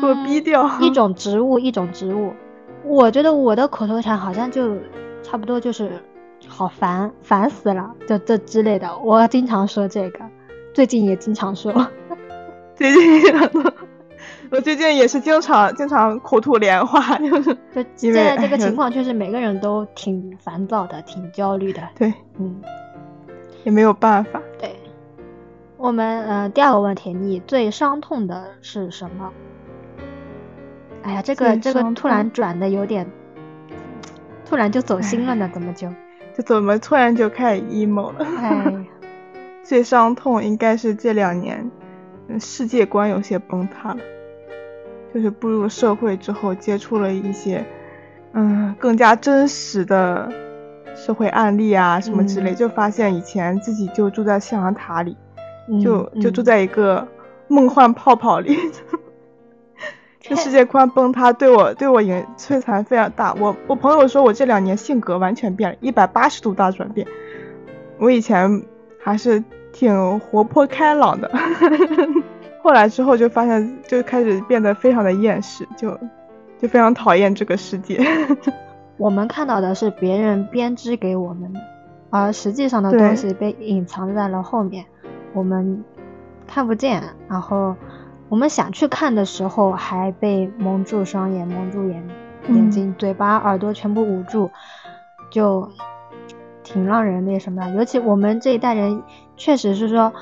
[0.00, 0.66] 给我逼掉！
[0.80, 2.32] 一种植物，一种植物。
[2.84, 4.78] 我觉得我的口头禅好像就
[5.22, 5.90] 差不多就是
[6.48, 8.98] “好烦，烦死了”这这之类的。
[9.00, 10.20] 我经常说这个，
[10.72, 11.86] 最近也经常说。
[12.74, 13.32] 最近，
[14.50, 17.54] 我最近也是经常经常口吐莲花，就是。
[17.74, 21.82] 就 现在这个情况，确实每个人都挺烦躁的，挺焦虑的。
[21.96, 22.60] 对，嗯，
[23.64, 24.40] 也没有办法。
[24.58, 24.74] 对。
[25.76, 29.32] 我们呃，第二个问题，你最伤痛的是什么？
[31.02, 33.06] 哎呀，这个这个突然转的有点，
[34.44, 35.88] 突然就走心了呢，怎么就？
[36.34, 38.26] 就怎么突然就开始 emo 了？
[38.38, 38.86] 哎，
[39.62, 41.70] 最伤痛应该是这两年，
[42.40, 43.98] 世界观有些崩塌了。
[45.16, 47.64] 就是步入社会之后，接触了一些
[48.34, 50.30] 嗯更加真实的
[50.94, 55.16] 社会案例啊什么之类，就发现以前自己就住在象牙塔里。
[55.82, 57.08] 就就住在一个
[57.48, 58.56] 梦幻泡泡里，
[60.20, 63.34] 这世界观崩塌，对我对我影摧残非常大。
[63.40, 67.04] 我我朋友说我这两年性格完全变了，一百八十度大转变。
[67.98, 68.62] 我以前
[69.02, 69.42] 还是
[69.72, 71.28] 挺活泼开朗的，
[72.66, 75.96] 后来之后就发现就开始变得非常的厌世，就
[76.58, 78.04] 就非常讨厌这个世界。
[78.98, 81.60] 我们看到的是别人编织给我们的，
[82.10, 84.84] 而实际上的东西被隐藏在了后面。
[85.32, 85.84] 我们
[86.44, 87.76] 看不见，然后
[88.28, 92.02] 我们想去看的时候，还被蒙住双眼、蒙住眼
[92.48, 94.50] 眼睛、嘴巴、耳朵全部捂住，
[95.30, 95.70] 就
[96.64, 97.70] 挺让人那什么的。
[97.76, 99.00] 尤其我们这一代人，
[99.36, 100.12] 确实是说，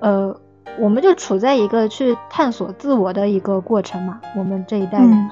[0.00, 0.34] 呃，
[0.78, 4.20] 我们就处在一个去探索自我的一个过程嘛。
[4.36, 5.30] 我们这一代人，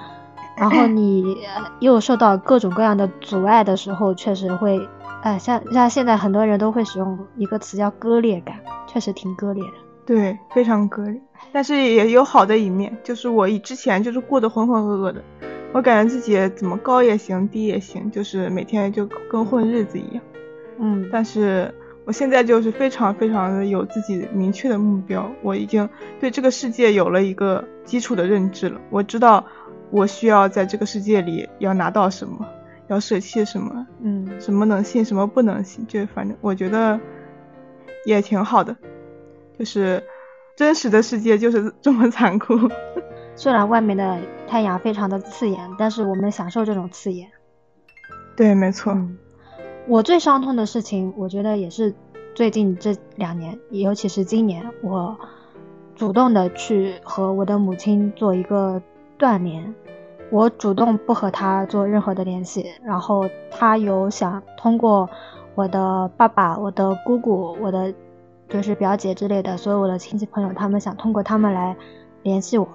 [0.57, 1.37] 然后你
[1.80, 4.89] 又受到各种各样的阻碍的时候，确实会，
[5.22, 8.57] 哎，像像现在很多人都会使用一个词叫割裂感，
[8.87, 9.72] 确实挺割裂的。
[10.05, 11.20] 对，非常割裂。
[11.53, 15.22] 但是也有好的一面，就是我以之前就是过得浑浑噩噩的，
[15.72, 20.22] 我感觉自己怎么高也行，低也行，就是每天就跟混日子一样。
[20.78, 21.72] 嗯，但是
[22.05, 25.88] 我现在就是非常非常的有自己明确的目标，我已经
[26.18, 28.80] 对这个世界有了一个基础的认知了。
[28.90, 29.44] 我知道
[29.90, 32.46] 我需要在这个世界里要拿到什么，
[32.88, 36.98] 要舍弃什么，嗯，什么能信，什么不能信，就反正我觉得
[38.05, 38.76] 也挺好的，
[39.59, 40.03] 就是。
[40.55, 42.55] 真实的世界就是这么残酷。
[43.34, 47.26] 虽然外面的太阳非常的刺眼，但是我们享受这种刺眼。
[48.36, 48.94] 对，没错。
[49.89, 51.95] 我最伤痛的事情，我觉得也是
[52.35, 55.16] 最近这两年，尤其是今年，我
[55.95, 58.80] 主动的去和我的母亲做一个
[59.18, 59.74] 断联。
[60.30, 65.09] 我主动不和她做任何的联系，然后她有想通过
[65.55, 67.93] 我的爸爸、我的姑姑、我的。
[68.49, 71.74] 就是表姐之类的，所有我的亲戚朋友，他们想通过他们来
[72.22, 72.68] 联系我，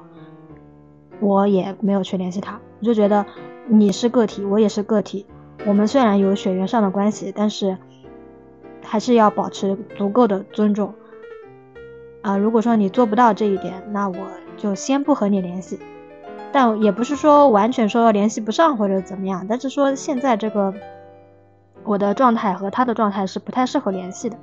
[1.20, 2.60] 我也没有去联系他。
[2.80, 3.24] 我就觉得
[3.68, 5.28] 你是个体，我也是个体，
[5.68, 7.78] 我们虽然有血缘上的关系，但是
[8.82, 10.94] 还是要保持足够的尊重。
[12.22, 14.16] 啊，如果说你做不到这一点，那我
[14.56, 15.78] 就先不和你联系。
[16.54, 20.74] 但也不是说完全说联系不上或者怎么样，但是说现在这个
[21.84, 24.38] 我的状态和他的状态是不太适合联系的。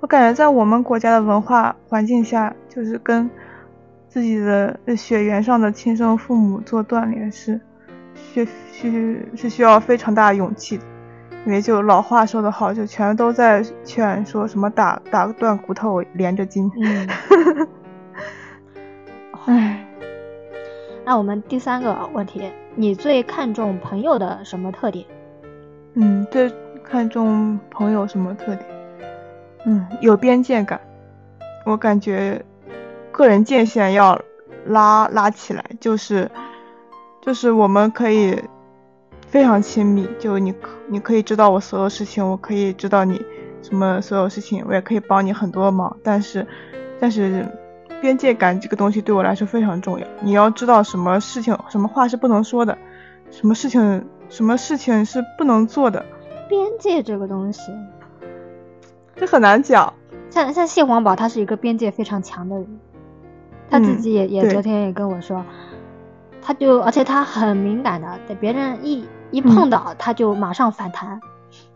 [0.00, 3.30] 我感觉在我们国家的文化环境下，就是跟
[4.08, 7.58] 自己的血缘上的亲生父母做断联是
[8.14, 10.84] 需需是需要非常大的勇气的，
[11.46, 16.70] 因为就老话说得好，就全都在劝说什么打打断骨头连着筋。
[16.76, 17.08] 嗯。
[19.46, 19.86] 唉，
[21.04, 25.04] 那我们第三个问题，你最看重朋友的什么特点？
[25.94, 26.50] 嗯，最
[26.82, 28.66] 看重朋友什么特点？
[29.66, 30.80] 嗯，有边界感，
[31.66, 32.42] 我感觉
[33.12, 34.18] 个人界限要
[34.66, 36.30] 拉拉起来，就是
[37.24, 38.38] 就是我们可以
[39.28, 40.54] 非常亲密，就你
[40.88, 43.24] 你可以知道我所有事情，我可以知道你
[43.62, 46.46] 什么所有事情，我也可以帮你很多忙，但是
[47.00, 47.46] 但是
[48.02, 52.76] 边界感这个东西对我来说非常重要，你要知道什么事情什么话是不能说的，
[53.30, 56.04] 什么事情什么事情是不能做的，
[56.46, 57.72] 边界这个东西。
[59.16, 59.94] 这很难讲，
[60.28, 62.66] 像像蟹黄堡，他是一个边界非常强的人，
[63.70, 65.42] 他自己也也昨天也跟我说，
[66.44, 71.18] 他就而且他很敏感的，等别人一一碰到，他就马上反弹。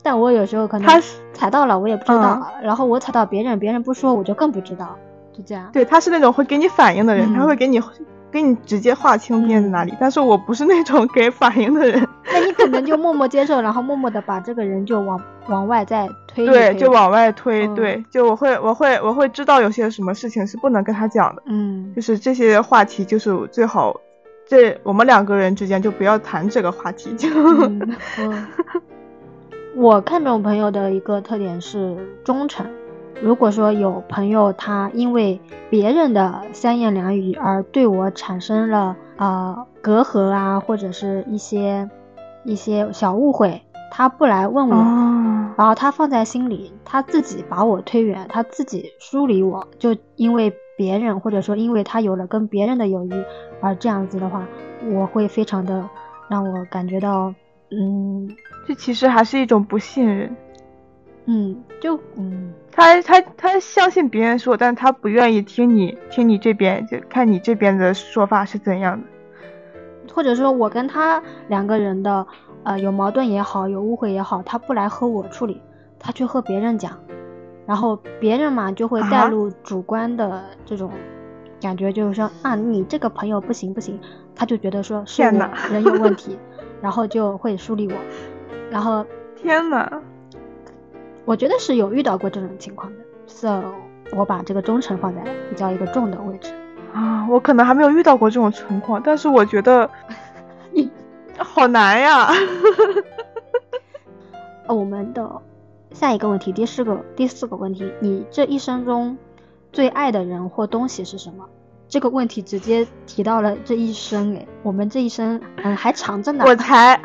[0.02, 1.00] 但我有时候可能他
[1.32, 4.96] 踩到了，我也不知道，然后我踩到别人，别人不说，我就更不知道，
[5.32, 5.68] 就这样。
[5.72, 7.80] 对，他是那种会给你反应的人，他会给你。
[8.30, 12.06] 给你直接划清边在哪里，但是我不是那种给反应的人。
[12.30, 16.44] 那你可能就默默接受，然后默默的把这个人就往往外再推。
[16.44, 17.66] 对，就往外推。
[17.68, 21.42] 对，就我会我会我会知道有些什么事情是不能跟他讲的。
[21.46, 23.98] 嗯，就是这些话题，就是最好
[24.48, 27.14] 这我们两个人之间就不要谈这个话题。
[27.16, 27.28] 就，
[29.76, 32.66] 我看中朋友的一个特点是忠诚。
[33.20, 41.90] 如果说有朋友他因为别人的三言两语而对我产生了呃隔阂啊，或者是一些
[42.44, 44.76] 一些小误会，他不来问我，
[45.56, 53.12] 然后他放在心里，他自己把我推远，他自己疏离我，就因为别人或者说因为他有了跟别人的友谊
[53.60, 54.46] 而这样子的话，
[54.92, 55.84] 我会非常的
[56.30, 57.34] 让我感觉到，
[57.72, 58.30] 嗯，
[58.64, 60.36] 这其实还是一种不信任。
[61.24, 69.06] 嗯，就嗯，他他他相信别人说，但他不愿意听你听你这边，就看你这边的说法是怎样的。
[70.14, 72.24] 或者说我跟他两个人的
[72.62, 75.60] 呃有矛盾也好，有误会也好，他不来和我处理，
[75.98, 76.98] 他去和别人讲，
[77.68, 80.90] 然后别人嘛就会带入主观的这种
[81.60, 84.00] 感觉，就是说啊你这个朋友不行不行，
[84.34, 86.38] 他就觉得说是我人有问题，
[86.80, 87.94] 然后就会疏离我，
[88.70, 89.04] 然后
[89.36, 90.00] 天呐。
[91.26, 92.96] 我觉得是有遇到过这种情况的
[93.26, 93.62] ，so
[94.16, 96.50] 我把这个忠诚放在比较一个重的位置
[96.94, 97.26] 啊。
[97.28, 99.90] 我可能还没有遇到过这种情况，但是我觉得
[100.72, 100.90] 你
[101.36, 102.30] 好难呀。
[104.68, 105.30] 我们的
[105.98, 109.18] 下一个问题，第四个第四个问题，你这一生中
[109.72, 111.44] 最爱的人或东西是什么？
[111.88, 116.44] 这个问题直接提到了这一生，哎，我们这一生嗯还长着呢。
[116.46, 117.00] 我才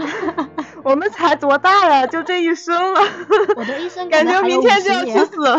[0.84, 2.06] 我们才多大呀？
[2.06, 3.02] 就这一生了。
[3.56, 5.58] 我的一生感觉明天就要去死了。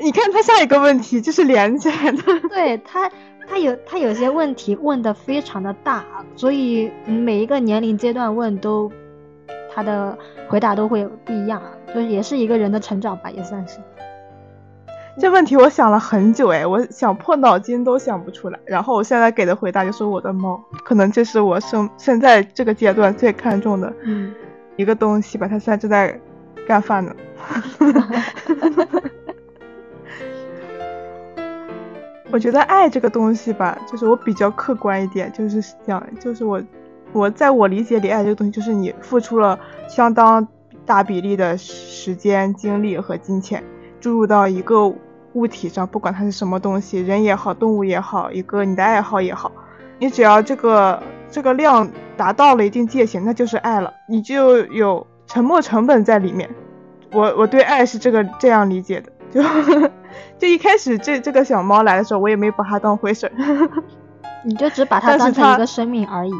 [0.00, 2.22] 你看他下一个问题就是连起来的。
[2.48, 3.10] 对他，
[3.46, 6.04] 他有他有些问题问的非常的大，
[6.36, 8.90] 所以每一个年龄阶段问都，
[9.74, 10.18] 他的
[10.48, 13.78] 回答都会不一样，就是也是一个人的成长吧，也算是。
[15.18, 18.58] 这问题我想了很久哎，我想破脑筋都想不出来。
[18.64, 23.92] 然后我现在给的回答就是我的猫，可能这是我生现在这个阶段最看重的
[24.76, 25.46] 一个东西吧。
[25.46, 26.18] 它现在正在
[26.66, 27.14] 干饭呢。
[32.30, 36.58] 我觉得爱这个东西吧，就是我比较客观一点，就是讲，就是我
[37.12, 39.58] 我在我理解里，爱这个东西就是你付出了
[39.88, 40.46] 相当
[40.86, 43.62] 大比例的时间、精力和金钱。
[44.00, 44.92] 注入到一个
[45.34, 49.52] 物体上，不管它是什么东西，人也好，动物也好，一个你的爱好也好，
[49.98, 51.00] 你只要这个
[51.30, 56.50] 这个量达到了一定界限，那就是爱了，你就有沉没成本在里面。
[57.12, 59.42] 我我对爱是这个这样理解的，就
[60.38, 63.32] 就一开始这这个小猫来的时候，我也没把它当回事儿，
[64.44, 66.32] 你就只把它当成一个生命而已。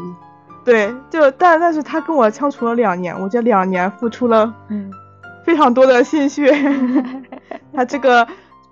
[0.65, 4.91] 对，就但但是他跟我相处了两年，我这两年付出了嗯。
[5.43, 6.55] 非常多的心血，
[7.75, 8.25] 他这个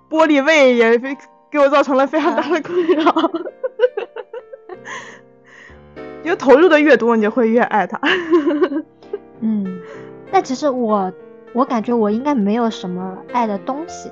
[0.08, 1.14] 玻璃胃也给
[1.50, 3.12] 给我造成了非常大的困扰。
[6.24, 8.00] 因为投入的越多，你就会越爱他。
[9.40, 9.82] 嗯，
[10.32, 11.12] 但其实我
[11.52, 14.10] 我感觉我应该没有什么爱的东西，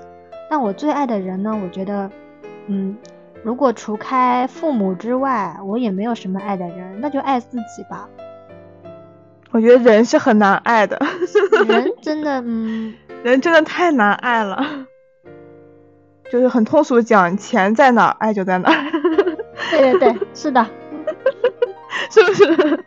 [0.50, 2.10] 但我最爱的人呢，我觉得，
[2.66, 2.94] 嗯，
[3.42, 8.08] 如果除开父母之外，我也没有什么爱的人，那就爱自己吧。
[9.50, 11.00] 我觉得人是很难爱的，
[11.66, 14.86] 人 真的，嗯，人真的太难爱了，
[16.30, 18.70] 就是很通俗讲，钱在哪，爱就在哪。
[19.70, 20.64] 对对对，是的，
[22.10, 22.84] 是不是？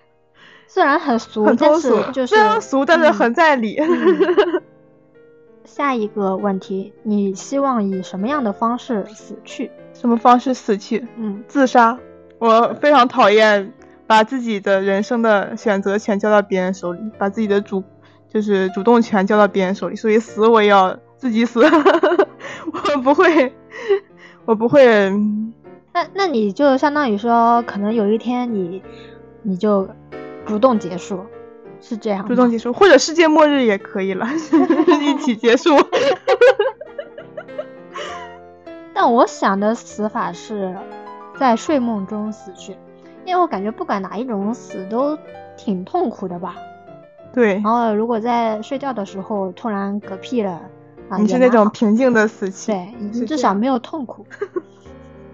[0.66, 3.78] 虽然很俗，很通俗，就是虽然俗，但是很在理。
[5.64, 9.70] 下一个问题，你希望以什么样的方式死去？
[10.00, 11.06] 什么方式死去？
[11.16, 11.98] 嗯，自杀。
[12.38, 13.72] 我非常讨厌。
[14.06, 17.84] 把自己的人生的选择权交到别人手里，把自己的主
[18.32, 21.60] 就是主动权交到别人手里，所以死我也要自己死，
[22.72, 23.52] 我不会，
[24.46, 25.10] 我不会。
[25.92, 28.82] 那那你就相当于说，可能有一天你
[29.42, 29.86] 你就
[30.46, 31.26] 主动结束，
[31.82, 32.26] 是这样？
[32.26, 34.26] 主动结束，或者世界末日也可以了，
[35.02, 35.76] 一起结束。
[39.00, 40.76] 但我想的死法是
[41.38, 42.76] 在睡梦中死去。
[43.24, 45.16] 因为我感觉不管哪一种死都
[45.56, 46.56] 挺痛苦的吧，
[47.32, 47.54] 对。
[47.62, 50.62] 然后如果在睡觉的时候突然嗝屁了，
[51.16, 54.26] 你是那种平静的死去，对，你至少没有痛苦。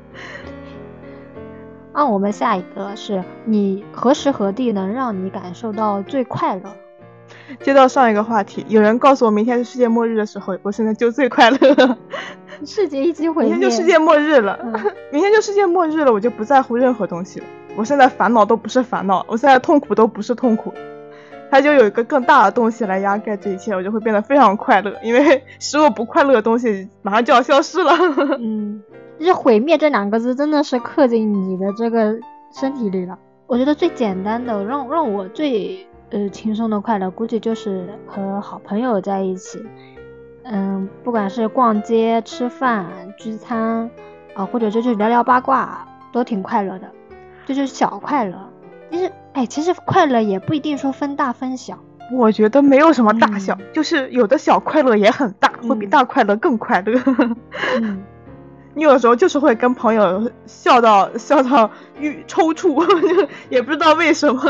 [1.95, 6.65] 那我们下一个是你何时何地能让你感受到最快乐？
[7.61, 11.99] 接到上一个话题，有人告诉我明天是世界末日的时候，我现在就最快乐。
[12.65, 14.59] 世界一击毁灭，明天就世界末日了，
[15.13, 17.47] 明天就世界末日了，我就不在乎任何东西了。
[17.77, 20.73] 我现在烦恼都不是烦恼，我现在痛苦都不是痛苦，
[21.51, 27.93] 它就有一个更大的东西来压盖这一切，我就会变得非常快乐，因为 使我不快乐的东西马上就要消失了。
[28.39, 28.81] 嗯，
[29.19, 32.15] 就是毁灭这两个字真的是刻进你的这个
[32.53, 33.19] 身体里了。
[33.47, 35.85] 我觉得最简单的，让让我最
[36.15, 39.61] 呃轻松的快乐，估计就是和好朋友在一起，
[40.45, 42.87] 嗯，不管是逛街、吃饭、
[43.19, 43.91] 聚餐，
[44.33, 46.89] 啊，或者就是聊聊八卦，都挺快乐的。
[47.45, 48.49] 这就是小快乐，
[48.93, 51.77] 其实，哎，其实快乐也不一定说分大分小。
[52.13, 56.97] 我觉得没有什么大小，就是有的小快乐也很大，会比大快乐更快乐。
[58.77, 62.85] 你有时候就是会跟朋友笑到笑到欲抽搐，
[63.51, 64.41] 也不知道为什么。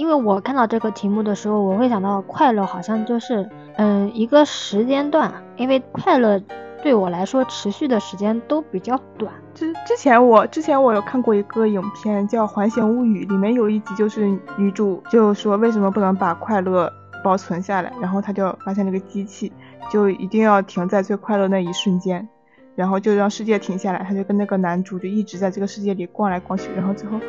[0.00, 3.46] 因为我看到这个题目的时候，我会想到快乐好像就是，
[3.76, 6.40] 嗯，一个时间段，因为快乐。
[6.82, 9.30] 对我来说，持续的时间都比较短。
[9.52, 16.90] 之之前我之前我有看过一个影片叫《环形物语》，里面有一集就是女主就说为什么不能把快乐
[17.22, 19.52] 保存下来，然后她就发现那个机器
[19.92, 22.26] 就一定要停在最快乐那一瞬间，
[22.74, 24.02] 然后就让世界停下来。
[24.02, 27.20] 她就跟那个男主就一直在这个世界里逛来逛去，然后最后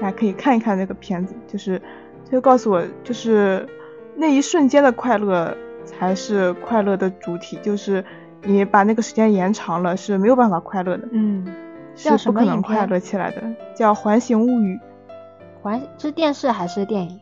[0.00, 1.80] 大家可以看一看那个片子，就是
[2.30, 3.68] 就告诉我，就是
[4.14, 8.04] 那一瞬间的快乐才是快乐的主体，就是。
[8.42, 11.44] 你把那个时间延长了是没有办法快乐的，嗯，
[11.96, 13.42] 是不可能快乐起来的。
[13.74, 14.76] 叫《环形物语》，
[15.60, 17.20] 环是电视还是电影？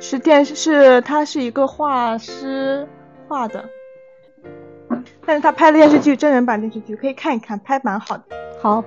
[0.00, 2.86] 是电视，是他是一个画师
[3.28, 3.64] 画的，
[5.24, 8.24] 但是他拍的电视剧，真人版电视剧可以看一看，拍蛮好的。
[8.60, 8.84] 好，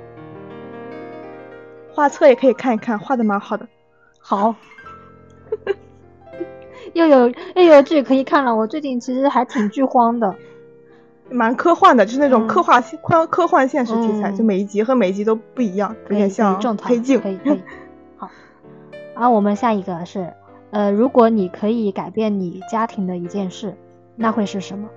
[1.94, 3.66] 画册也可以看一看，画的蛮好的。
[4.20, 4.54] 好，
[6.94, 8.56] 又有又有剧可以看了。
[8.56, 10.36] 我最近其实还挺剧荒的，
[11.30, 17.20] 蛮科幻的，就是那种科幻科科幻现实题材，就每一集和每一集都不一样，有点像黑镜。
[17.22, 17.62] 可以可以。
[18.18, 18.30] 好，
[19.16, 20.34] 然后我们下一个是，
[20.72, 23.76] 呃，如果你可以改变你家庭的一件事，
[24.16, 24.90] 那会是什么？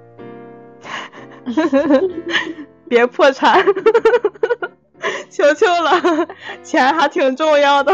[2.88, 3.64] 别破产，
[5.30, 6.28] 求求了，
[6.62, 7.92] 钱还挺重要的。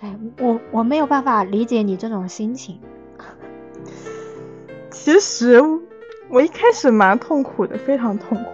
[0.00, 2.80] 哎，我我没有办法理解你这种心情。
[4.90, 5.60] 其实
[6.28, 8.50] 我一开始蛮痛苦的，非常痛苦。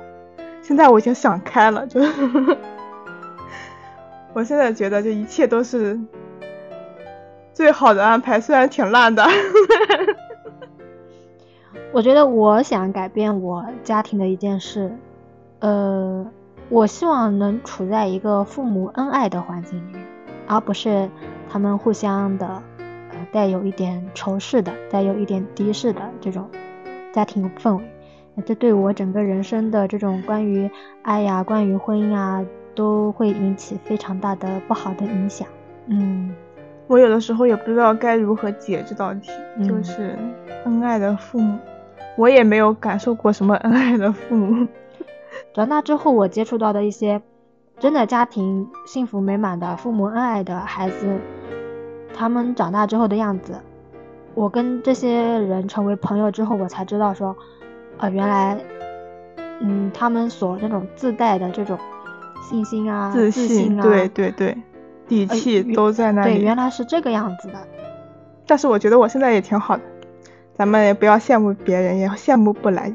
[0.63, 2.01] 现在我已经想开了，就
[4.35, 5.99] 我现在觉得这一切都是
[7.53, 9.27] 最好的安排，虽然挺烂的。
[11.91, 14.93] 我觉得我想改变我家庭的一件事，
[15.61, 16.27] 呃，
[16.69, 20.07] 我希望能处在一个父母恩爱的环境里面，
[20.47, 21.09] 而不是
[21.49, 22.63] 他们互相的，呃，
[23.33, 26.49] 带有一点仇视的，带有一点敌视的这种
[27.13, 27.85] 家庭氛围。
[28.47, 30.71] 这对我整个人生的这种关于
[31.03, 35.49] 爱呀、关于婚姻啊，都会引起非常大的不好的影响。
[35.87, 36.33] 嗯，
[36.87, 39.33] 我有的时候也不知道该如何解这道题，
[39.67, 40.17] 就是
[40.65, 41.59] 恩爱的父母。
[42.17, 44.69] 我也没有感受过什么恩爱的父母。
[45.53, 47.21] 长大之后，我接触到的一些
[47.79, 51.19] 真的家庭幸福美满的父母恩爱的孩子，
[52.19, 53.55] 他们长大之后的样子，
[54.35, 57.37] 我跟这些人成为朋友之后，我才知道说，
[57.99, 58.59] 呃，原来，
[59.61, 61.79] 嗯，他们所那种自带的这种
[62.43, 64.59] 信心啊、自信啊，对对对，
[65.07, 66.39] 底气都在那里。
[66.39, 67.55] 对，原来是这个样子的。
[68.49, 69.83] 但是我觉得我现在也挺好的。
[70.57, 72.93] 咱们也不要羡慕别人，也羡慕不来，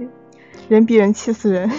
[0.67, 1.71] 人比人气死人。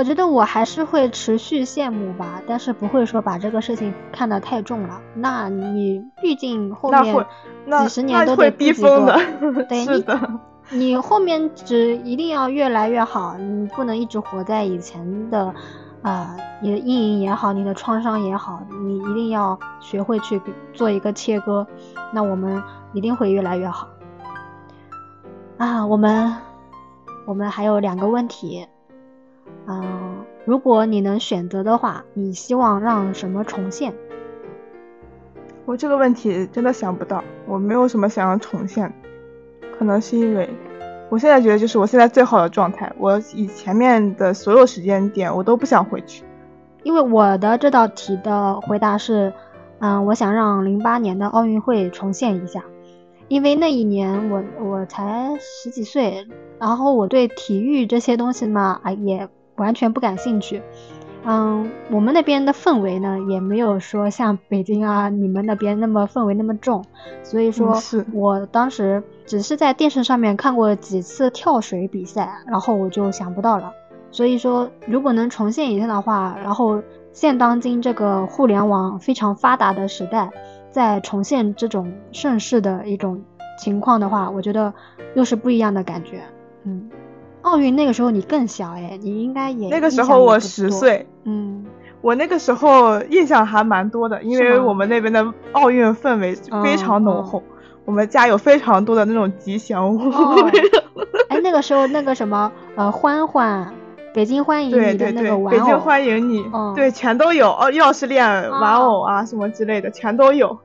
[0.00, 4.98] 我觉得我还是会持续羡慕吧，但是不会说把这个事情看得太重了。
[5.14, 7.14] 那你毕竟后面
[7.82, 9.20] 几十年都得逼疯的，
[9.68, 10.18] 对，是的。
[10.70, 15.54] 你后面只一定要越来越好，你不能一直活在以前的，
[16.00, 20.40] 啊，你的阴影也好，你的创伤也好，你一定要学会去
[20.72, 21.66] 做一个切割。
[22.14, 22.62] 那我们
[22.94, 23.86] 一定会越来越好。
[25.58, 26.34] 啊，我们
[27.26, 28.66] 我们还有两个问题，
[29.66, 33.92] 嗯，如果你能选择的话，你希望让什么重现？
[35.66, 38.92] 我这个问题真的想不到，我没有什么想要重现，
[39.78, 40.48] 可能是因为
[41.08, 46.24] 我现在觉得就是我现在最好的状态，我以前面的所有时间点我都不想回去，
[46.82, 49.32] 因为我的这道题的回答是，
[49.78, 52.64] 嗯，我想让零八年的奥运会重现一下。
[53.28, 56.26] 因为那一年我我才十几岁，
[56.58, 59.28] 然后我对体育这些东西嘛啊也
[59.60, 60.60] 完全不感兴趣，
[61.24, 66.84] 嗯，我们那边的氛围呢也没有说像北京啊你们那边那么氛围那么重，
[67.22, 67.80] 所以说
[68.12, 73.72] 我当时只是在电视上面看过几次跳水比赛，然后我就想不到了。
[74.10, 76.82] 所以说如果能重现一下的话，然后
[77.12, 80.30] 现当今这个互联网非常发达的时代。
[80.72, 83.20] 再重现这种盛世的一种
[83.58, 84.72] 情况的话，我觉得
[85.16, 86.22] 又是不一样的感觉。
[86.62, 86.88] 嗯，
[87.42, 91.06] 奥运那个时候你更小哎，你应该也那个时候我十岁。
[91.24, 91.64] 嗯，
[92.00, 97.42] 我那个时候印象还蛮多的，因为我们那边的奥运氛围非常浓厚，
[97.84, 99.98] 我们家有非常多的那种吉祥物。
[101.28, 103.72] 哎，那个时候那个什么呃欢欢。
[104.12, 110.58] 北京欢迎你的那个玩偶，北京欢迎你，对，全都有哦，钥匙链、玩偶啊什么之类的，全都有。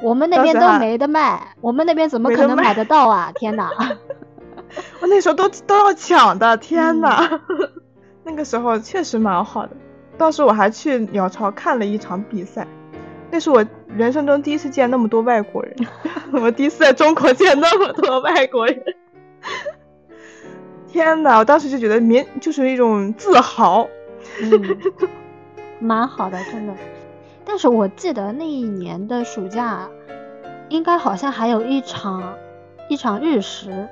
[0.00, 3.30] 我们那边都没得卖，我们那边怎么可能买得到啊？
[3.36, 3.70] 天哪！
[5.02, 7.40] 我那时候都都要抢的，天哪！
[8.24, 9.72] 那个时候确实蛮好的，
[10.16, 12.66] 当时我还去鸟巢看了一场比赛，
[13.28, 15.74] 那是我人生中第一次见那么多外国人，
[16.40, 18.80] 我第一次在中国见那么多外国人。
[20.86, 23.88] 天呐，我当时就觉得民就是一种自豪，
[24.40, 24.78] 嗯，
[25.80, 26.74] 蛮好的，真的。
[27.44, 29.88] 但是我记得那一年的暑假，
[30.68, 32.34] 应该好像还有一场
[32.88, 33.88] 一场日食，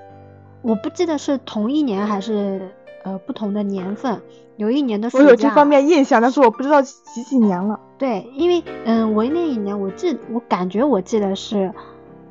[0.62, 2.70] 我不记得是同一年还是
[3.02, 4.20] 呃不同的年份。
[4.56, 7.80] 有一年的暑假，我有这方面印象，但是我不知道几几年了。
[7.96, 11.72] 对，因为嗯，我那一年我记，我感觉我记得是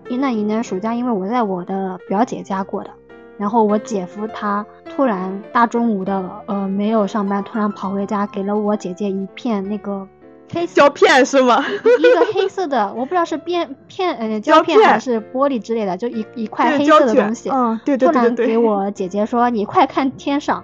[0.10, 2.92] 那一年暑假，因为我在我的表姐家过的。
[3.40, 10.08] 然后我姐夫他突然大中午的，呃，没有上班，突然跑回家，给了我姐姐一片那个
[10.52, 11.64] 黑胶片是吗？
[12.00, 17.50] 一个黑色的， 我不知道是片片呃胶片还是玻璃之类的，就一一块黑色的东西。
[17.50, 20.64] 嗯，对对对给我姐姐说：“你快看天上。”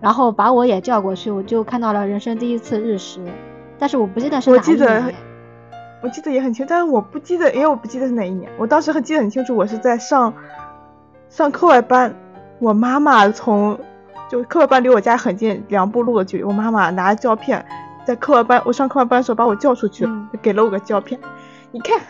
[0.00, 3.20] 然后把我也叫过去，我就看到了人生第一次日食。
[3.78, 5.14] 但是我不记得是哪一年。
[6.02, 8.50] 我记得也很清，但是我不记得，因为我不记得是哪一年。
[8.58, 10.32] 我当时很记得很清楚，我是在上
[11.30, 12.14] 上课外班，
[12.58, 13.76] 我妈妈从
[14.28, 16.44] 就课外班离我家很近，两步路的距离。
[16.44, 17.64] 我妈妈拿着胶片，
[18.06, 20.06] 在课外班，我上课外班的时候把我叫出去，
[20.40, 21.20] 给了我个胶片，
[21.72, 22.00] 你看。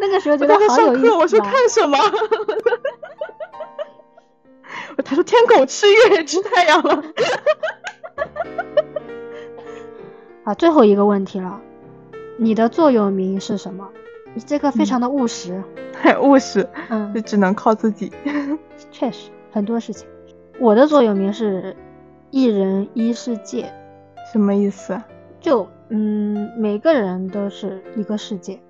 [0.00, 1.10] 那个时候觉得好有意思。
[1.10, 1.98] 我说看什么？
[5.04, 7.02] 他说天狗吃月吃太阳了。
[10.44, 11.60] 啊，最后一个问题了，
[12.36, 13.88] 你的座右铭是什么？
[14.34, 15.60] 你这个非常的务实，
[16.00, 18.12] 很务实，嗯，就只能靠自己。
[18.92, 20.06] 确实，很多事情。
[20.60, 21.74] 我的座右铭是
[22.30, 23.72] “一人一世界”，
[24.32, 25.00] 什么意思？
[25.40, 28.60] 就嗯，每个人都是一个世界，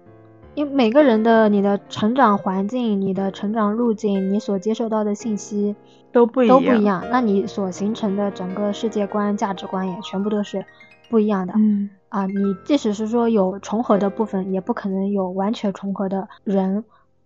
[0.54, 5.74] 因为每个人的你的成长环境、你的成长路径、你所接受到的信息
[6.12, 7.04] 都不一样，都不一样。
[7.10, 10.64] 那你所形成的整个世界观、价值观也全部都是。
[11.10, 12.34] 不一样的，嗯啊，你
[12.66, 16.84] 即使是说有重合的部分，也不可能有完全重合的人。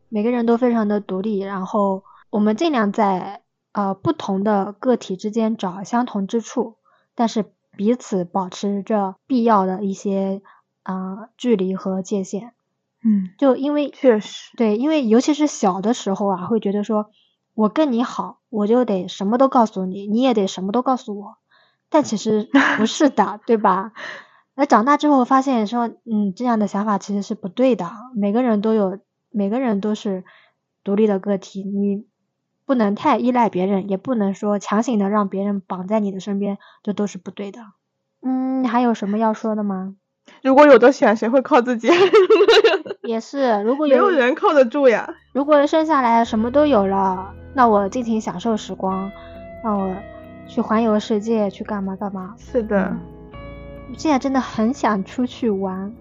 [0.08, 3.41] 每个人都非常的独立，然后我们尽量在
[3.72, 6.76] 呃不同的个体之间找相同之处，
[7.14, 7.44] 但是
[7.76, 10.42] 彼此保持着必要的一些
[10.82, 12.54] 啊距离和界限。
[13.04, 17.10] 嗯，就因为确实对，因为尤其是小的时候啊，会觉得说
[17.54, 21.36] 我跟你好，我就得什么都告诉你，你也得什么都告诉我。
[21.90, 22.48] 但其实
[22.78, 23.92] 不是的，对吧？
[24.54, 27.90] 那长大之后发现说，嗯，这样的想法其实是不对的。
[28.14, 28.98] 每个人都有，
[29.30, 30.24] 每个人都是
[30.84, 32.06] 独立的个体，你
[32.72, 37.60] 不能太依赖别人，也不能说强行的让别人绑在你的身边，这都是不对的。
[38.22, 39.94] 嗯，还有什么要说的吗？
[40.42, 41.90] 如果有的选，谁会靠自己？
[43.04, 45.14] 也是，如果有没有人靠得住呀。
[45.34, 49.12] 如果生下来什么都有了，那我尽情享受时光，
[49.62, 49.94] 那我。
[50.48, 52.34] 去环游世界，去干嘛干嘛？
[52.38, 52.96] 是的，
[53.98, 55.94] 现在真的很想出去玩。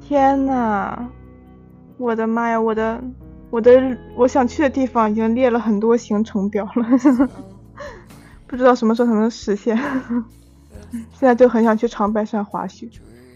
[0.00, 1.06] 天呐，
[1.96, 3.00] 我的妈呀，我的
[3.52, 3.70] 我的
[4.16, 7.28] 我想去的地方已经列了很多行程表了，
[8.48, 9.76] 不知道什么时候才能实现。
[11.12, 12.88] 现在就很想去长白山滑雪。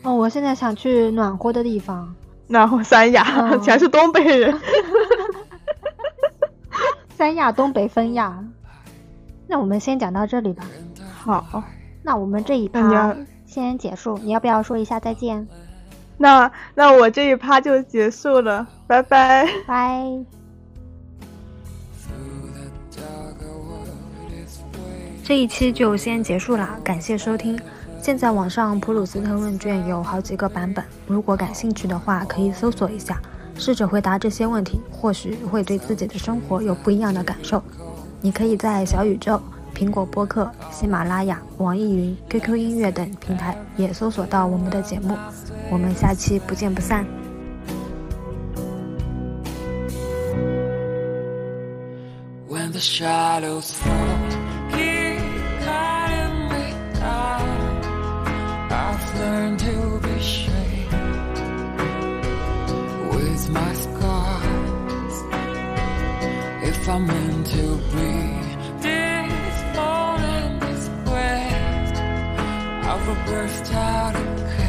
[0.03, 2.15] 哦，我现在想去暖和的地方，
[2.47, 3.25] 暖和三亚，
[3.59, 4.59] 全是东北人。
[7.15, 8.43] 三亚东北分亚。
[9.47, 10.65] 那我们先讲到这里吧。
[11.15, 11.63] 好，
[12.03, 13.15] 那我们这一趴
[13.45, 14.17] 先结束。
[14.19, 15.47] 你要不要说一下再见？
[16.19, 20.03] 那那我这一趴就结束了，拜拜拜。
[25.23, 27.59] 这一期就先结束啦，感谢收听。
[28.01, 33.21] 现在网上普鲁斯特问卷有好几个版本，如果感兴趣的话，可以搜索一下，
[33.59, 37.61] 试着回答这些问题，或许会对自己的生活有不一样的感受。
[38.21, 39.43] 你可以在小宇宙、
[39.75, 45.17] 苹果播客、喜马拉雅、网易云、QQ 音乐等平台也搜索到我们的节目。
[45.70, 47.06] 我们下期不见不散。
[66.82, 68.14] if I'm meant to be
[68.82, 71.96] this morning, this quest
[72.92, 74.65] of a burst out of